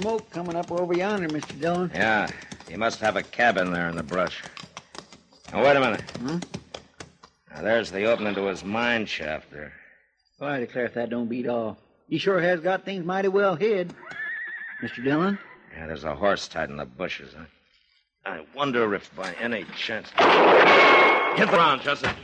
smoke 0.01 0.31
coming 0.31 0.57
up 0.57 0.73
over 0.73 0.95
yonder, 0.95 1.29
Mr. 1.29 1.61
Dillon. 1.61 1.91
Yeah, 1.95 2.29
he 2.69 2.77
must 2.77 3.01
have 3.01 3.17
a 3.17 3.23
cabin 3.23 3.71
there 3.71 3.89
in 3.89 3.97
the 3.97 4.03
brush. 4.03 4.43
Now, 5.53 5.63
wait 5.63 5.77
a 5.77 5.81
minute. 5.81 6.01
Hmm? 6.13 6.39
Now, 7.55 7.63
there's 7.63 7.91
the 7.91 8.05
opening 8.05 8.35
to 8.37 8.47
his 8.47 8.65
mine 8.65 9.05
shaft 9.05 9.51
there. 9.51 9.73
Well, 10.39 10.51
I 10.51 10.61
declare 10.61 10.87
if 10.87 10.95
that 10.95 11.11
don't 11.11 11.29
beat 11.29 11.47
all. 11.47 11.77
He 12.09 12.19
sure 12.19 12.41
has 12.41 12.61
got 12.61 12.85
things 12.85 13.05
mighty 13.05 13.29
well 13.29 13.57
hid. 13.57 13.93
Mr. 14.83 15.05
Dillon? 15.05 15.39
Yeah, 15.77 15.87
there's 15.87 16.05
a 16.05 16.15
horse 16.15 16.49
tied 16.49 16.71
in 16.71 16.77
the 16.77 16.87
bushes. 16.87 17.35
Huh? 17.37 17.45
I 18.25 18.41
wonder 18.55 18.95
if 18.95 19.15
by 19.15 19.35
any 19.35 19.65
chance. 19.77 20.09
Hit 20.09 21.47
the 21.47 21.55
ground, 21.55 21.83
Chester. 21.83 22.15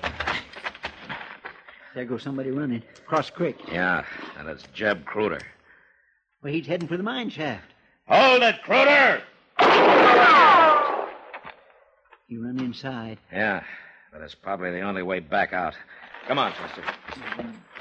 There 1.94 2.04
goes 2.04 2.22
somebody 2.22 2.50
running. 2.50 2.82
Across 2.98 3.30
the 3.30 3.36
creek. 3.36 3.56
Yeah, 3.70 4.04
and 4.38 4.48
it's 4.48 4.64
Jeb 4.74 5.04
Cruder. 5.04 5.40
Well, 6.46 6.54
he's 6.54 6.68
heading 6.68 6.86
for 6.86 6.96
the 6.96 7.02
mine 7.02 7.28
shaft. 7.28 7.72
Hold 8.06 8.40
it, 8.44 8.62
Cruder! 8.62 9.20
He 12.28 12.36
run 12.36 12.60
inside. 12.60 13.18
Yeah, 13.32 13.64
but 14.12 14.22
it's 14.22 14.36
probably 14.36 14.70
the 14.70 14.82
only 14.82 15.02
way 15.02 15.18
back 15.18 15.52
out. 15.52 15.74
Come 16.28 16.38
on, 16.38 16.52
Chester. 16.52 16.84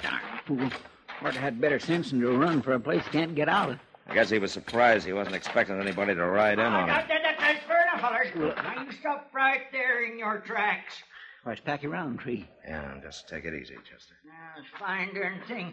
Darn 0.02 0.22
fool. 0.48 0.70
Ought 1.22 1.34
to 1.34 1.40
had 1.40 1.62
better 1.62 1.78
sense 1.78 2.10
than 2.10 2.22
to 2.22 2.36
run 2.36 2.64
for 2.64 2.74
a 2.74 2.80
place 2.80 3.04
he 3.04 3.12
can't 3.12 3.36
get 3.36 3.50
out 3.50 3.70
of. 3.70 3.78
I 4.08 4.16
guess 4.16 4.32
he 4.32 4.40
was 4.40 4.52
surprised 4.52 5.06
he 5.06 5.14
wasn't 5.14 5.36
expecting 5.36 5.80
anybody 5.80 6.16
to 6.16 6.26
ride 6.26 6.54
in 6.58 6.66
on 6.66 6.80
him. 6.82 6.88
That, 6.88 7.08
that, 7.08 7.36
that's 7.40 7.64
fair 7.68 7.84
enough, 7.84 8.02
fellers. 8.02 8.56
Now 8.56 8.84
you 8.84 8.92
stop 8.94 9.30
right 9.32 9.72
there 9.72 10.12
in 10.12 10.18
your 10.18 10.40
tracks. 10.40 10.96
Why, 11.44 11.52
it's 11.52 11.62
Packy 11.62 11.86
Roundtree. 11.86 12.46
Yeah, 12.68 12.96
just 13.04 13.30
take 13.30 13.46
it 13.46 13.54
easy, 13.54 13.76
Chester. 13.76 14.16
Now, 14.26 14.60
it's 14.60 14.68
a 14.74 14.80
fine 14.80 15.14
darn 15.14 15.40
thing. 15.48 15.72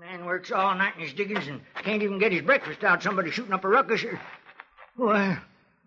Man 0.00 0.24
works 0.26 0.52
all 0.52 0.76
night 0.76 0.94
in 0.96 1.02
his 1.02 1.12
diggings 1.12 1.48
and 1.48 1.60
can't 1.82 2.02
even 2.02 2.18
get 2.18 2.30
his 2.30 2.42
breakfast 2.42 2.84
out. 2.84 3.02
Somebody 3.02 3.32
shooting 3.32 3.52
up 3.52 3.64
a 3.64 3.68
ruckus. 3.68 4.04
Or... 4.04 4.20
Well, 4.96 5.38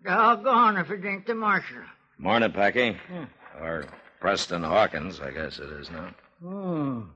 doggone 0.04 0.76
if 0.76 0.90
it 0.90 1.04
ain't 1.04 1.26
the 1.26 1.34
marshal. 1.34 1.78
Morning, 2.18 2.52
Packy. 2.52 2.92
Hmm. 3.08 3.24
Or 3.62 3.86
Preston 4.20 4.62
Hawkins, 4.62 5.20
I 5.20 5.30
guess 5.30 5.58
it 5.58 5.70
is 5.70 5.90
now. 5.90 6.14
Oh. 6.44 7.06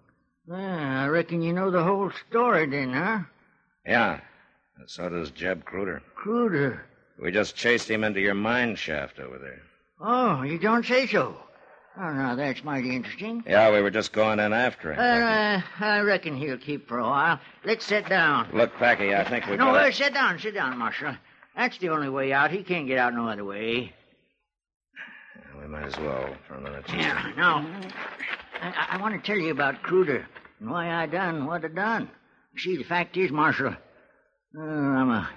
Well, 0.46 0.58
I 0.58 1.06
reckon 1.08 1.42
you 1.42 1.52
know 1.52 1.70
the 1.70 1.84
whole 1.84 2.10
story 2.30 2.66
then, 2.66 2.92
huh? 2.92 3.18
Yeah. 3.86 4.20
And 4.78 4.88
so 4.88 5.08
does 5.08 5.30
Jeb 5.30 5.64
Cruder. 5.64 6.02
Cruder. 6.14 6.84
We 7.20 7.30
just 7.30 7.56
chased 7.56 7.90
him 7.90 8.04
into 8.04 8.20
your 8.20 8.34
mine 8.34 8.76
shaft 8.76 9.20
over 9.20 9.38
there. 9.38 9.62
Oh, 10.00 10.42
you 10.42 10.58
don't 10.58 10.84
say 10.84 11.06
so. 11.06 11.36
Oh, 11.98 12.12
now 12.12 12.34
that's 12.34 12.62
mighty 12.62 12.94
interesting. 12.94 13.42
Yeah, 13.46 13.72
we 13.72 13.80
were 13.80 13.90
just 13.90 14.12
going 14.12 14.38
in 14.38 14.52
after 14.52 14.92
him. 14.92 14.98
Well, 14.98 15.58
uh, 15.58 15.62
I 15.80 16.00
reckon 16.00 16.36
he'll 16.36 16.58
keep 16.58 16.86
for 16.86 16.98
a 16.98 17.04
while. 17.04 17.40
Let's 17.64 17.86
sit 17.86 18.06
down. 18.08 18.48
Look, 18.52 18.74
Packy, 18.76 19.14
I 19.14 19.24
think 19.28 19.46
we 19.46 19.56
no, 19.56 19.72
better... 19.72 19.88
uh, 19.88 19.92
sit 19.92 20.12
down, 20.12 20.38
sit 20.38 20.52
down, 20.54 20.76
Marshal. 20.76 21.16
That's 21.56 21.78
the 21.78 21.88
only 21.88 22.10
way 22.10 22.34
out. 22.34 22.50
He 22.50 22.62
can't 22.62 22.86
get 22.86 22.98
out 22.98 23.14
no 23.14 23.28
other 23.28 23.44
way. 23.44 23.94
We 25.58 25.66
might 25.68 25.86
as 25.86 25.96
well 25.96 26.28
for 26.46 26.54
a 26.56 26.60
minute. 26.60 26.84
Yeah, 26.90 27.32
now, 27.34 27.66
I, 28.60 28.88
I 28.90 28.96
want 28.98 29.14
to 29.14 29.26
tell 29.26 29.38
you 29.40 29.50
about 29.50 29.82
Cruder 29.82 30.26
and 30.60 30.70
why 30.70 30.90
I 30.92 31.06
done 31.06 31.46
what 31.46 31.64
I 31.64 31.68
done. 31.68 32.10
You 32.52 32.60
see, 32.60 32.76
the 32.76 32.84
fact 32.84 33.16
is, 33.16 33.30
Marshal, 33.30 33.74
uh, 34.56 34.60
I'm 34.60 35.10
a, 35.10 35.30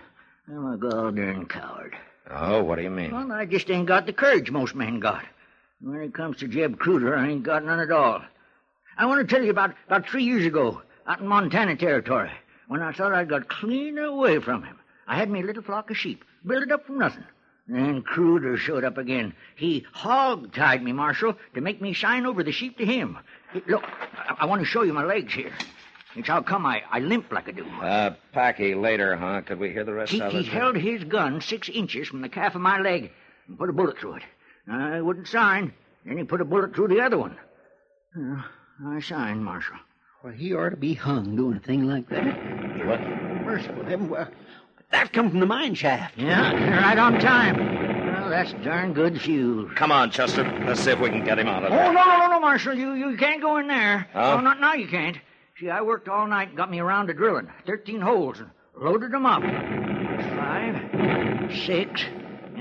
I'm 0.50 0.74
a 0.74 0.78
goddamn 0.78 1.46
coward. 1.46 1.96
Oh, 2.30 2.64
what 2.64 2.76
do 2.76 2.84
you 2.84 2.90
mean? 2.90 3.12
Well, 3.12 3.32
I 3.32 3.46
just 3.46 3.72
ain't 3.72 3.88
got 3.88 4.06
the 4.06 4.14
courage 4.14 4.52
most 4.52 4.76
men 4.76 5.00
got. 5.00 5.24
When 5.82 6.02
it 6.02 6.14
comes 6.14 6.38
to 6.38 6.48
Jeb 6.48 6.78
Cruder, 6.78 7.16
I 7.16 7.30
ain't 7.30 7.44
got 7.44 7.64
none 7.64 7.80
at 7.80 7.92
all. 7.92 8.22
I 8.98 9.06
want 9.06 9.28
to 9.28 9.34
tell 9.34 9.44
you 9.44 9.52
about, 9.52 9.76
about 9.88 10.08
three 10.08 10.24
years 10.24 10.46
ago, 10.46 10.82
out 11.08 11.22
in 11.22 11.28
Montana 11.28 11.76
Territory, 11.78 12.32
when 12.68 12.82
I 12.82 12.92
thought 12.92 13.14
I'd 13.14 13.30
got 13.30 13.48
clean 13.48 13.98
away 13.98 14.40
from 14.40 14.64
him. 14.64 14.78
I 15.08 15.16
had 15.16 15.30
me 15.30 15.42
little 15.42 15.64
flock 15.64 15.90
of 15.90 15.98
sheep, 15.98 16.26
built 16.46 16.64
it 16.64 16.72
up 16.72 16.86
from 16.86 17.00
nothing. 17.00 17.24
Then 17.68 18.02
Cruder 18.02 18.58
showed 18.58 18.84
up 18.84 18.98
again. 18.98 19.34
He 19.56 19.86
hog-tied 19.94 20.84
me, 20.84 20.92
Marshal, 20.92 21.36
to 21.54 21.62
make 21.62 21.82
me 21.82 21.94
sign 21.94 22.26
over 22.26 22.44
the 22.44 22.52
sheep 22.52 22.78
to 22.80 22.86
him. 22.86 23.18
Look, 23.68 23.84
I, 23.84 24.38
I 24.40 24.46
want 24.48 24.62
to 24.62 24.66
show 24.66 24.82
you 24.82 24.92
my 24.92 25.04
legs 25.06 25.34
here. 25.34 25.54
It's 26.16 26.28
how 26.28 26.42
come 26.42 26.66
I, 26.66 26.82
I 26.92 27.00
limp 27.00 27.32
like 27.32 27.48
I 27.48 27.52
do. 27.52 27.66
Uh, 27.82 28.16
Packy, 28.34 28.74
later, 28.76 29.16
huh? 29.16 29.42
Could 29.42 29.60
we 29.60 29.70
hear 29.70 29.84
the 29.86 29.94
rest 29.94 30.12
He, 30.12 30.20
of 30.20 30.34
it? 30.34 30.44
he 30.44 30.50
held 30.50 30.76
his 30.76 31.04
gun 31.04 31.40
six 31.42 31.70
inches 31.70 32.08
from 32.08 32.22
the 32.22 32.30
calf 32.30 32.56
of 32.56 32.62
my 32.62 32.80
leg 32.82 33.12
and 33.48 33.58
put 33.58 33.70
a 33.70 33.74
bullet 33.74 33.98
through 34.00 34.16
it. 34.16 34.24
I 34.70 35.02
wouldn't 35.02 35.28
sign. 35.28 35.74
Then 36.06 36.18
he 36.18 36.24
put 36.24 36.42
a 36.42 36.46
bullet 36.46 36.76
through 36.76 36.90
the 36.90 37.02
other 37.02 37.18
one. 37.18 37.38
Uh, 38.18 38.42
I 38.88 39.00
signed, 39.02 39.44
Marshal. 39.44 39.76
Well, 40.24 40.34
he 40.34 40.54
ought 40.54 40.70
to 40.70 40.78
be 40.78 40.94
hung 40.94 41.36
doing 41.36 41.58
a 41.58 41.60
thing 41.60 41.88
like 41.88 42.08
that. 42.10 42.26
What? 42.86 43.00
Merciful 43.46 43.84
heaven, 43.86 44.10
well, 44.10 44.28
that 44.92 45.14
come 45.14 45.30
from 45.30 45.40
the 45.40 45.46
mine 45.46 45.76
shaft. 45.76 46.18
Yeah, 46.18 46.52
right 46.84 46.98
on 46.98 47.20
time. 47.20 47.58
Well, 48.14 48.30
that's 48.30 48.54
darn 48.64 48.94
good 48.94 49.20
fuel. 49.22 49.70
Come 49.76 49.92
on, 49.92 50.12
Chester. 50.12 50.44
Let's 50.68 50.82
see 50.82 50.92
if 50.92 51.00
we 51.00 51.10
can 51.10 51.24
get 51.24 51.40
him 51.40 51.48
out 51.48 51.64
of 51.64 51.72
Oh, 51.72 51.76
there. 51.76 51.94
no, 51.94 52.04
no, 52.04 52.18
no, 52.20 52.28
no, 52.28 52.40
Marshal. 52.40 52.74
You, 52.74 52.94
you 52.94 53.18
can't 53.18 53.42
go 53.42 53.58
in 53.58 53.68
there. 53.68 54.08
Oh? 54.14 54.36
No, 54.36 54.42
not 54.42 54.60
now 54.60 54.74
you 54.74 54.88
can't. 54.88 55.18
See, 55.60 55.70
I 55.70 55.82
worked 55.82 56.08
all 56.10 56.28
night 56.28 56.50
and 56.50 56.58
got 56.58 56.70
me 56.72 56.80
around 56.80 57.08
to 57.08 57.14
drilling. 57.14 57.50
Thirteen 57.66 58.02
holes 58.02 58.40
and 58.40 58.50
loaded 58.76 59.12
them 59.12 59.26
up. 59.26 59.42
Five, 59.42 61.52
six. 61.66 62.02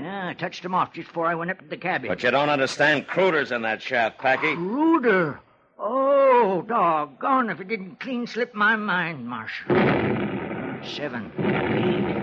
Yeah, 0.09 0.29
I 0.29 0.33
touched 0.33 0.63
them 0.63 0.73
off 0.73 0.91
just 0.93 1.07
before 1.09 1.27
I 1.27 1.35
went 1.35 1.51
up 1.51 1.59
to 1.59 1.67
the 1.67 1.77
cabin. 1.77 2.07
But 2.07 2.23
you 2.23 2.31
don't 2.31 2.49
understand. 2.49 3.05
Cruder's 3.05 3.51
in 3.51 3.61
that 3.61 3.79
shaft, 3.79 4.17
Packy. 4.17 4.55
Ruder. 4.55 5.39
Oh, 5.77 6.63
doggone 6.67 7.51
if 7.51 7.61
it 7.61 7.67
didn't 7.67 7.99
clean 7.99 8.25
slip 8.25 8.55
my 8.55 8.75
mind, 8.75 9.27
Marshal. 9.27 9.67
Seven, 10.83 11.31
eight. 11.37 12.15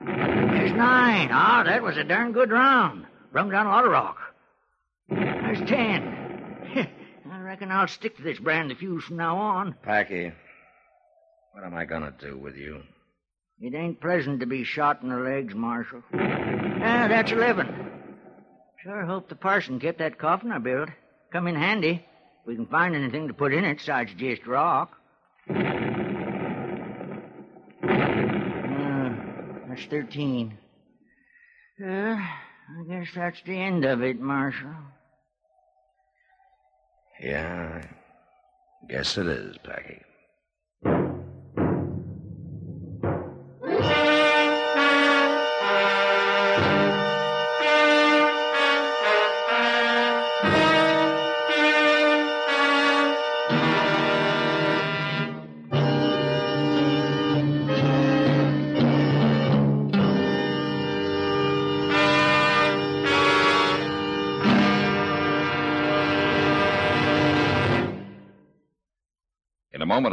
There's 0.00 0.72
nine. 0.72 1.28
Ah, 1.30 1.64
that 1.66 1.82
was 1.82 1.98
a 1.98 2.04
darn 2.04 2.32
good 2.32 2.50
round. 2.50 3.04
Brung 3.32 3.50
down 3.50 3.66
a 3.66 3.68
lot 3.68 3.84
of 3.84 3.90
rock. 3.90 4.16
There's 5.10 5.60
ten. 5.68 6.88
I 7.30 7.40
reckon 7.40 7.70
I'll 7.70 7.86
stick 7.86 8.16
to 8.16 8.22
this 8.22 8.38
brand 8.38 8.72
of 8.72 8.78
fuse 8.78 9.04
from 9.04 9.18
now 9.18 9.36
on. 9.36 9.74
Packy, 9.82 10.32
what 11.52 11.64
am 11.64 11.74
I 11.74 11.84
going 11.84 12.02
to 12.02 12.14
do 12.18 12.38
with 12.38 12.56
you? 12.56 12.82
It 13.62 13.74
ain't 13.74 14.00
pleasant 14.00 14.40
to 14.40 14.46
be 14.46 14.64
shot 14.64 15.02
in 15.02 15.08
the 15.08 15.16
legs, 15.16 15.54
Marshal. 15.54 16.02
Ah, 16.12 17.06
that's 17.08 17.30
eleven. 17.30 17.68
Sure 18.82 19.04
hope 19.04 19.28
the 19.28 19.36
parson 19.36 19.78
kept 19.78 20.00
that 20.00 20.18
coffin 20.18 20.50
I 20.50 20.58
built. 20.58 20.88
Come 21.32 21.46
in 21.46 21.54
handy. 21.54 22.04
If 22.40 22.46
we 22.46 22.56
can 22.56 22.66
find 22.66 22.96
anything 22.96 23.28
to 23.28 23.34
put 23.34 23.54
in 23.54 23.64
it 23.64 23.78
besides 23.78 24.12
just 24.16 24.48
rock. 24.48 24.98
Uh, 25.48 25.54
that's 29.68 29.84
thirteen. 29.88 30.58
Uh, 31.80 32.16
I 32.16 32.84
guess 32.88 33.06
that's 33.14 33.40
the 33.42 33.56
end 33.56 33.84
of 33.84 34.02
it, 34.02 34.18
Marshal. 34.18 34.74
Yeah, 37.20 37.80
I 38.82 38.86
guess 38.92 39.16
it 39.16 39.28
is, 39.28 39.56
Packy. 39.62 40.00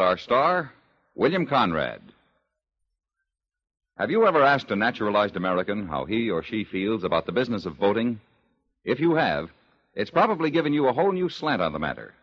Our 0.09 0.17
star, 0.17 0.73
William 1.13 1.45
Conrad. 1.45 2.01
Have 3.99 4.09
you 4.09 4.25
ever 4.25 4.41
asked 4.41 4.71
a 4.71 4.75
naturalized 4.75 5.35
American 5.35 5.87
how 5.87 6.05
he 6.05 6.31
or 6.31 6.41
she 6.41 6.63
feels 6.63 7.03
about 7.03 7.27
the 7.27 7.31
business 7.31 7.67
of 7.67 7.75
voting? 7.75 8.19
If 8.83 8.99
you 8.99 9.13
have, 9.13 9.51
it's 9.93 10.09
probably 10.09 10.49
given 10.49 10.73
you 10.73 10.87
a 10.87 10.93
whole 10.93 11.11
new 11.11 11.29
slant 11.29 11.61
on 11.61 11.73
the 11.73 11.77
matter. 11.77 12.15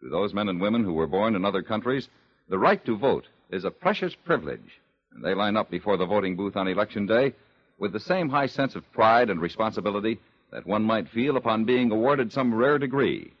To 0.00 0.08
those 0.08 0.32
men 0.32 0.48
and 0.48 0.58
women 0.58 0.82
who 0.82 0.94
were 0.94 1.06
born 1.06 1.36
in 1.36 1.44
other 1.44 1.60
countries, 1.60 2.08
the 2.48 2.58
right 2.58 2.82
to 2.86 2.96
vote 2.96 3.26
is 3.50 3.66
a 3.66 3.70
precious 3.70 4.14
privilege, 4.14 4.80
and 5.12 5.22
they 5.22 5.34
line 5.34 5.58
up 5.58 5.70
before 5.70 5.98
the 5.98 6.06
voting 6.06 6.34
booth 6.34 6.56
on 6.56 6.66
election 6.66 7.04
day 7.04 7.34
with 7.78 7.92
the 7.92 8.00
same 8.00 8.30
high 8.30 8.46
sense 8.46 8.74
of 8.74 8.90
pride 8.92 9.28
and 9.28 9.38
responsibility 9.38 10.18
that 10.50 10.66
one 10.66 10.82
might 10.82 11.10
feel 11.10 11.36
upon 11.36 11.66
being 11.66 11.92
awarded 11.92 12.32
some 12.32 12.54
rare 12.54 12.78
degree. 12.78 13.34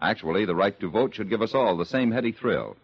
Actually, 0.00 0.44
the 0.44 0.54
right 0.54 0.78
to 0.78 0.88
vote 0.88 1.12
should 1.12 1.28
give 1.28 1.42
us 1.42 1.56
all 1.56 1.76
the 1.76 1.84
same 1.84 2.12
heady 2.12 2.30
thrill. 2.30 2.76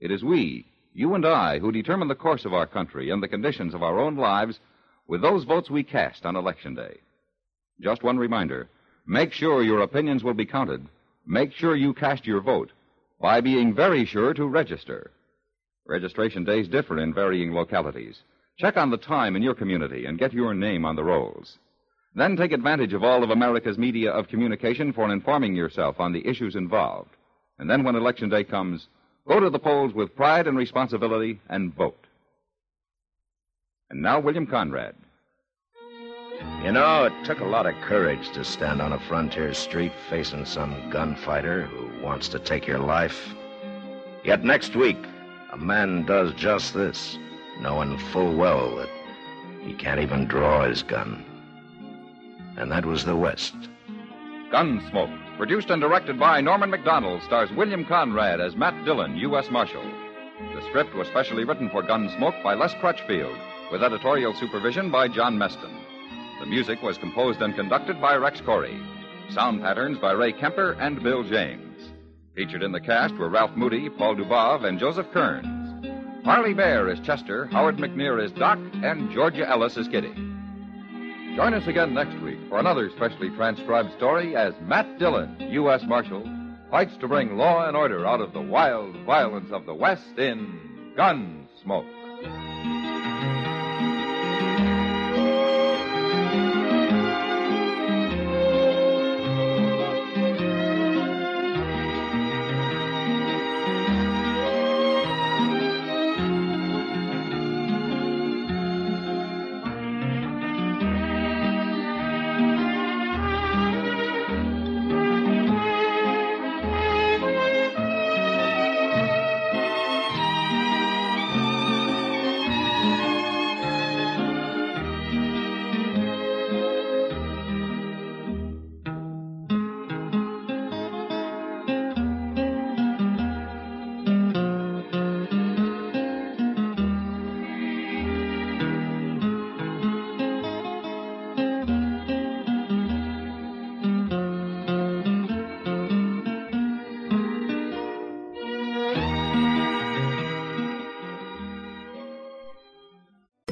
It 0.00 0.10
is 0.10 0.24
we, 0.24 0.66
you 0.94 1.14
and 1.14 1.26
I, 1.26 1.58
who 1.58 1.70
determine 1.70 2.08
the 2.08 2.14
course 2.14 2.44
of 2.44 2.54
our 2.54 2.66
country 2.66 3.10
and 3.10 3.22
the 3.22 3.28
conditions 3.28 3.74
of 3.74 3.82
our 3.82 3.98
own 3.98 4.16
lives 4.16 4.58
with 5.06 5.20
those 5.20 5.44
votes 5.44 5.70
we 5.70 5.82
cast 5.82 6.24
on 6.24 6.36
Election 6.36 6.74
Day. 6.74 6.98
Just 7.80 8.02
one 8.02 8.18
reminder 8.18 8.68
make 9.06 9.32
sure 9.32 9.62
your 9.62 9.80
opinions 9.80 10.22
will 10.22 10.34
be 10.34 10.46
counted. 10.46 10.86
Make 11.26 11.52
sure 11.52 11.76
you 11.76 11.92
cast 11.92 12.26
your 12.26 12.40
vote 12.40 12.70
by 13.20 13.40
being 13.40 13.74
very 13.74 14.04
sure 14.04 14.32
to 14.34 14.46
register. 14.46 15.10
Registration 15.86 16.44
days 16.44 16.68
differ 16.68 16.98
in 16.98 17.12
varying 17.12 17.52
localities. 17.52 18.22
Check 18.56 18.76
on 18.76 18.90
the 18.90 18.96
time 18.96 19.36
in 19.36 19.42
your 19.42 19.54
community 19.54 20.06
and 20.06 20.18
get 20.18 20.32
your 20.32 20.54
name 20.54 20.84
on 20.84 20.96
the 20.96 21.04
rolls. 21.04 21.58
Then 22.14 22.36
take 22.36 22.52
advantage 22.52 22.92
of 22.92 23.04
all 23.04 23.22
of 23.22 23.30
America's 23.30 23.78
media 23.78 24.10
of 24.12 24.28
communication 24.28 24.92
for 24.92 25.12
informing 25.12 25.54
yourself 25.54 26.00
on 26.00 26.12
the 26.12 26.26
issues 26.26 26.56
involved. 26.56 27.10
And 27.58 27.68
then 27.68 27.84
when 27.84 27.96
election 27.96 28.28
day 28.28 28.44
comes, 28.44 28.88
go 29.30 29.38
to 29.38 29.48
the 29.48 29.60
polls 29.60 29.94
with 29.94 30.16
pride 30.16 30.48
and 30.48 30.58
responsibility 30.58 31.38
and 31.48 31.72
vote. 31.76 32.08
And 33.88 34.02
now, 34.02 34.18
William 34.18 34.44
Conrad. 34.44 34.96
You 36.64 36.72
know, 36.72 37.04
it 37.04 37.12
took 37.24 37.38
a 37.38 37.44
lot 37.44 37.66
of 37.66 37.76
courage 37.82 38.32
to 38.32 38.42
stand 38.42 38.82
on 38.82 38.92
a 38.92 38.98
frontier 38.98 39.54
street 39.54 39.92
facing 40.08 40.46
some 40.46 40.90
gunfighter 40.90 41.66
who 41.66 42.02
wants 42.02 42.26
to 42.30 42.40
take 42.40 42.66
your 42.66 42.80
life. 42.80 43.32
Yet 44.24 44.42
next 44.42 44.74
week, 44.74 44.98
a 45.52 45.56
man 45.56 46.06
does 46.06 46.34
just 46.34 46.74
this, 46.74 47.16
knowing 47.60 47.98
full 48.12 48.34
well 48.34 48.74
that 48.76 48.88
he 49.62 49.74
can't 49.74 50.00
even 50.00 50.26
draw 50.26 50.66
his 50.66 50.82
gun. 50.82 51.24
And 52.56 52.72
that 52.72 52.84
was 52.84 53.04
the 53.04 53.14
West. 53.14 53.54
Gunsmoke, 54.50 55.16
produced 55.40 55.70
and 55.70 55.80
directed 55.80 56.18
by 56.18 56.38
Norman 56.38 56.70
Macdonnell, 56.70 57.18
stars 57.24 57.48
William 57.56 57.82
Conrad 57.86 58.42
as 58.42 58.56
Matt 58.56 58.84
Dillon, 58.84 59.16
U.S. 59.16 59.50
Marshal. 59.50 59.82
The 60.54 60.60
script 60.68 60.94
was 60.94 61.08
specially 61.08 61.44
written 61.44 61.70
for 61.70 61.82
Gunsmoke 61.82 62.42
by 62.42 62.52
Les 62.52 62.74
Crutchfield, 62.74 63.38
with 63.72 63.82
editorial 63.82 64.34
supervision 64.34 64.90
by 64.90 65.08
John 65.08 65.38
Meston. 65.38 65.74
The 66.40 66.44
music 66.46 66.82
was 66.82 66.98
composed 66.98 67.40
and 67.40 67.56
conducted 67.56 68.02
by 68.02 68.16
Rex 68.16 68.42
Koury. 68.42 68.78
Sound 69.32 69.62
patterns 69.62 69.96
by 69.96 70.12
Ray 70.12 70.34
Kemper 70.34 70.72
and 70.72 71.02
Bill 71.02 71.24
James. 71.24 71.90
Featured 72.36 72.62
in 72.62 72.72
the 72.72 72.78
cast 72.78 73.14
were 73.14 73.30
Ralph 73.30 73.56
Moody, 73.56 73.88
Paul 73.88 74.16
Dubov, 74.16 74.64
and 74.64 74.78
Joseph 74.78 75.10
Kearns. 75.10 76.22
Parley 76.22 76.52
Baer 76.52 76.90
is 76.90 77.00
Chester, 77.00 77.46
Howard 77.46 77.78
McNear 77.78 78.22
is 78.22 78.30
Doc, 78.32 78.58
and 78.82 79.10
Georgia 79.10 79.48
Ellis 79.48 79.78
is 79.78 79.88
Kitty. 79.88 80.29
Join 81.36 81.54
us 81.54 81.66
again 81.68 81.94
next 81.94 82.20
week 82.22 82.38
for 82.48 82.58
another 82.58 82.90
specially 82.90 83.30
transcribed 83.30 83.92
story 83.96 84.34
as 84.34 84.52
Matt 84.62 84.98
Dillon, 84.98 85.36
U.S. 85.52 85.82
Marshal, 85.86 86.28
fights 86.70 86.96
to 87.00 87.08
bring 87.08 87.36
law 87.36 87.66
and 87.68 87.76
order 87.76 88.04
out 88.04 88.20
of 88.20 88.32
the 88.32 88.40
wild 88.40 88.96
violence 89.06 89.50
of 89.52 89.64
the 89.64 89.74
West 89.74 90.18
in 90.18 90.92
Gunsmoke. 90.98 91.99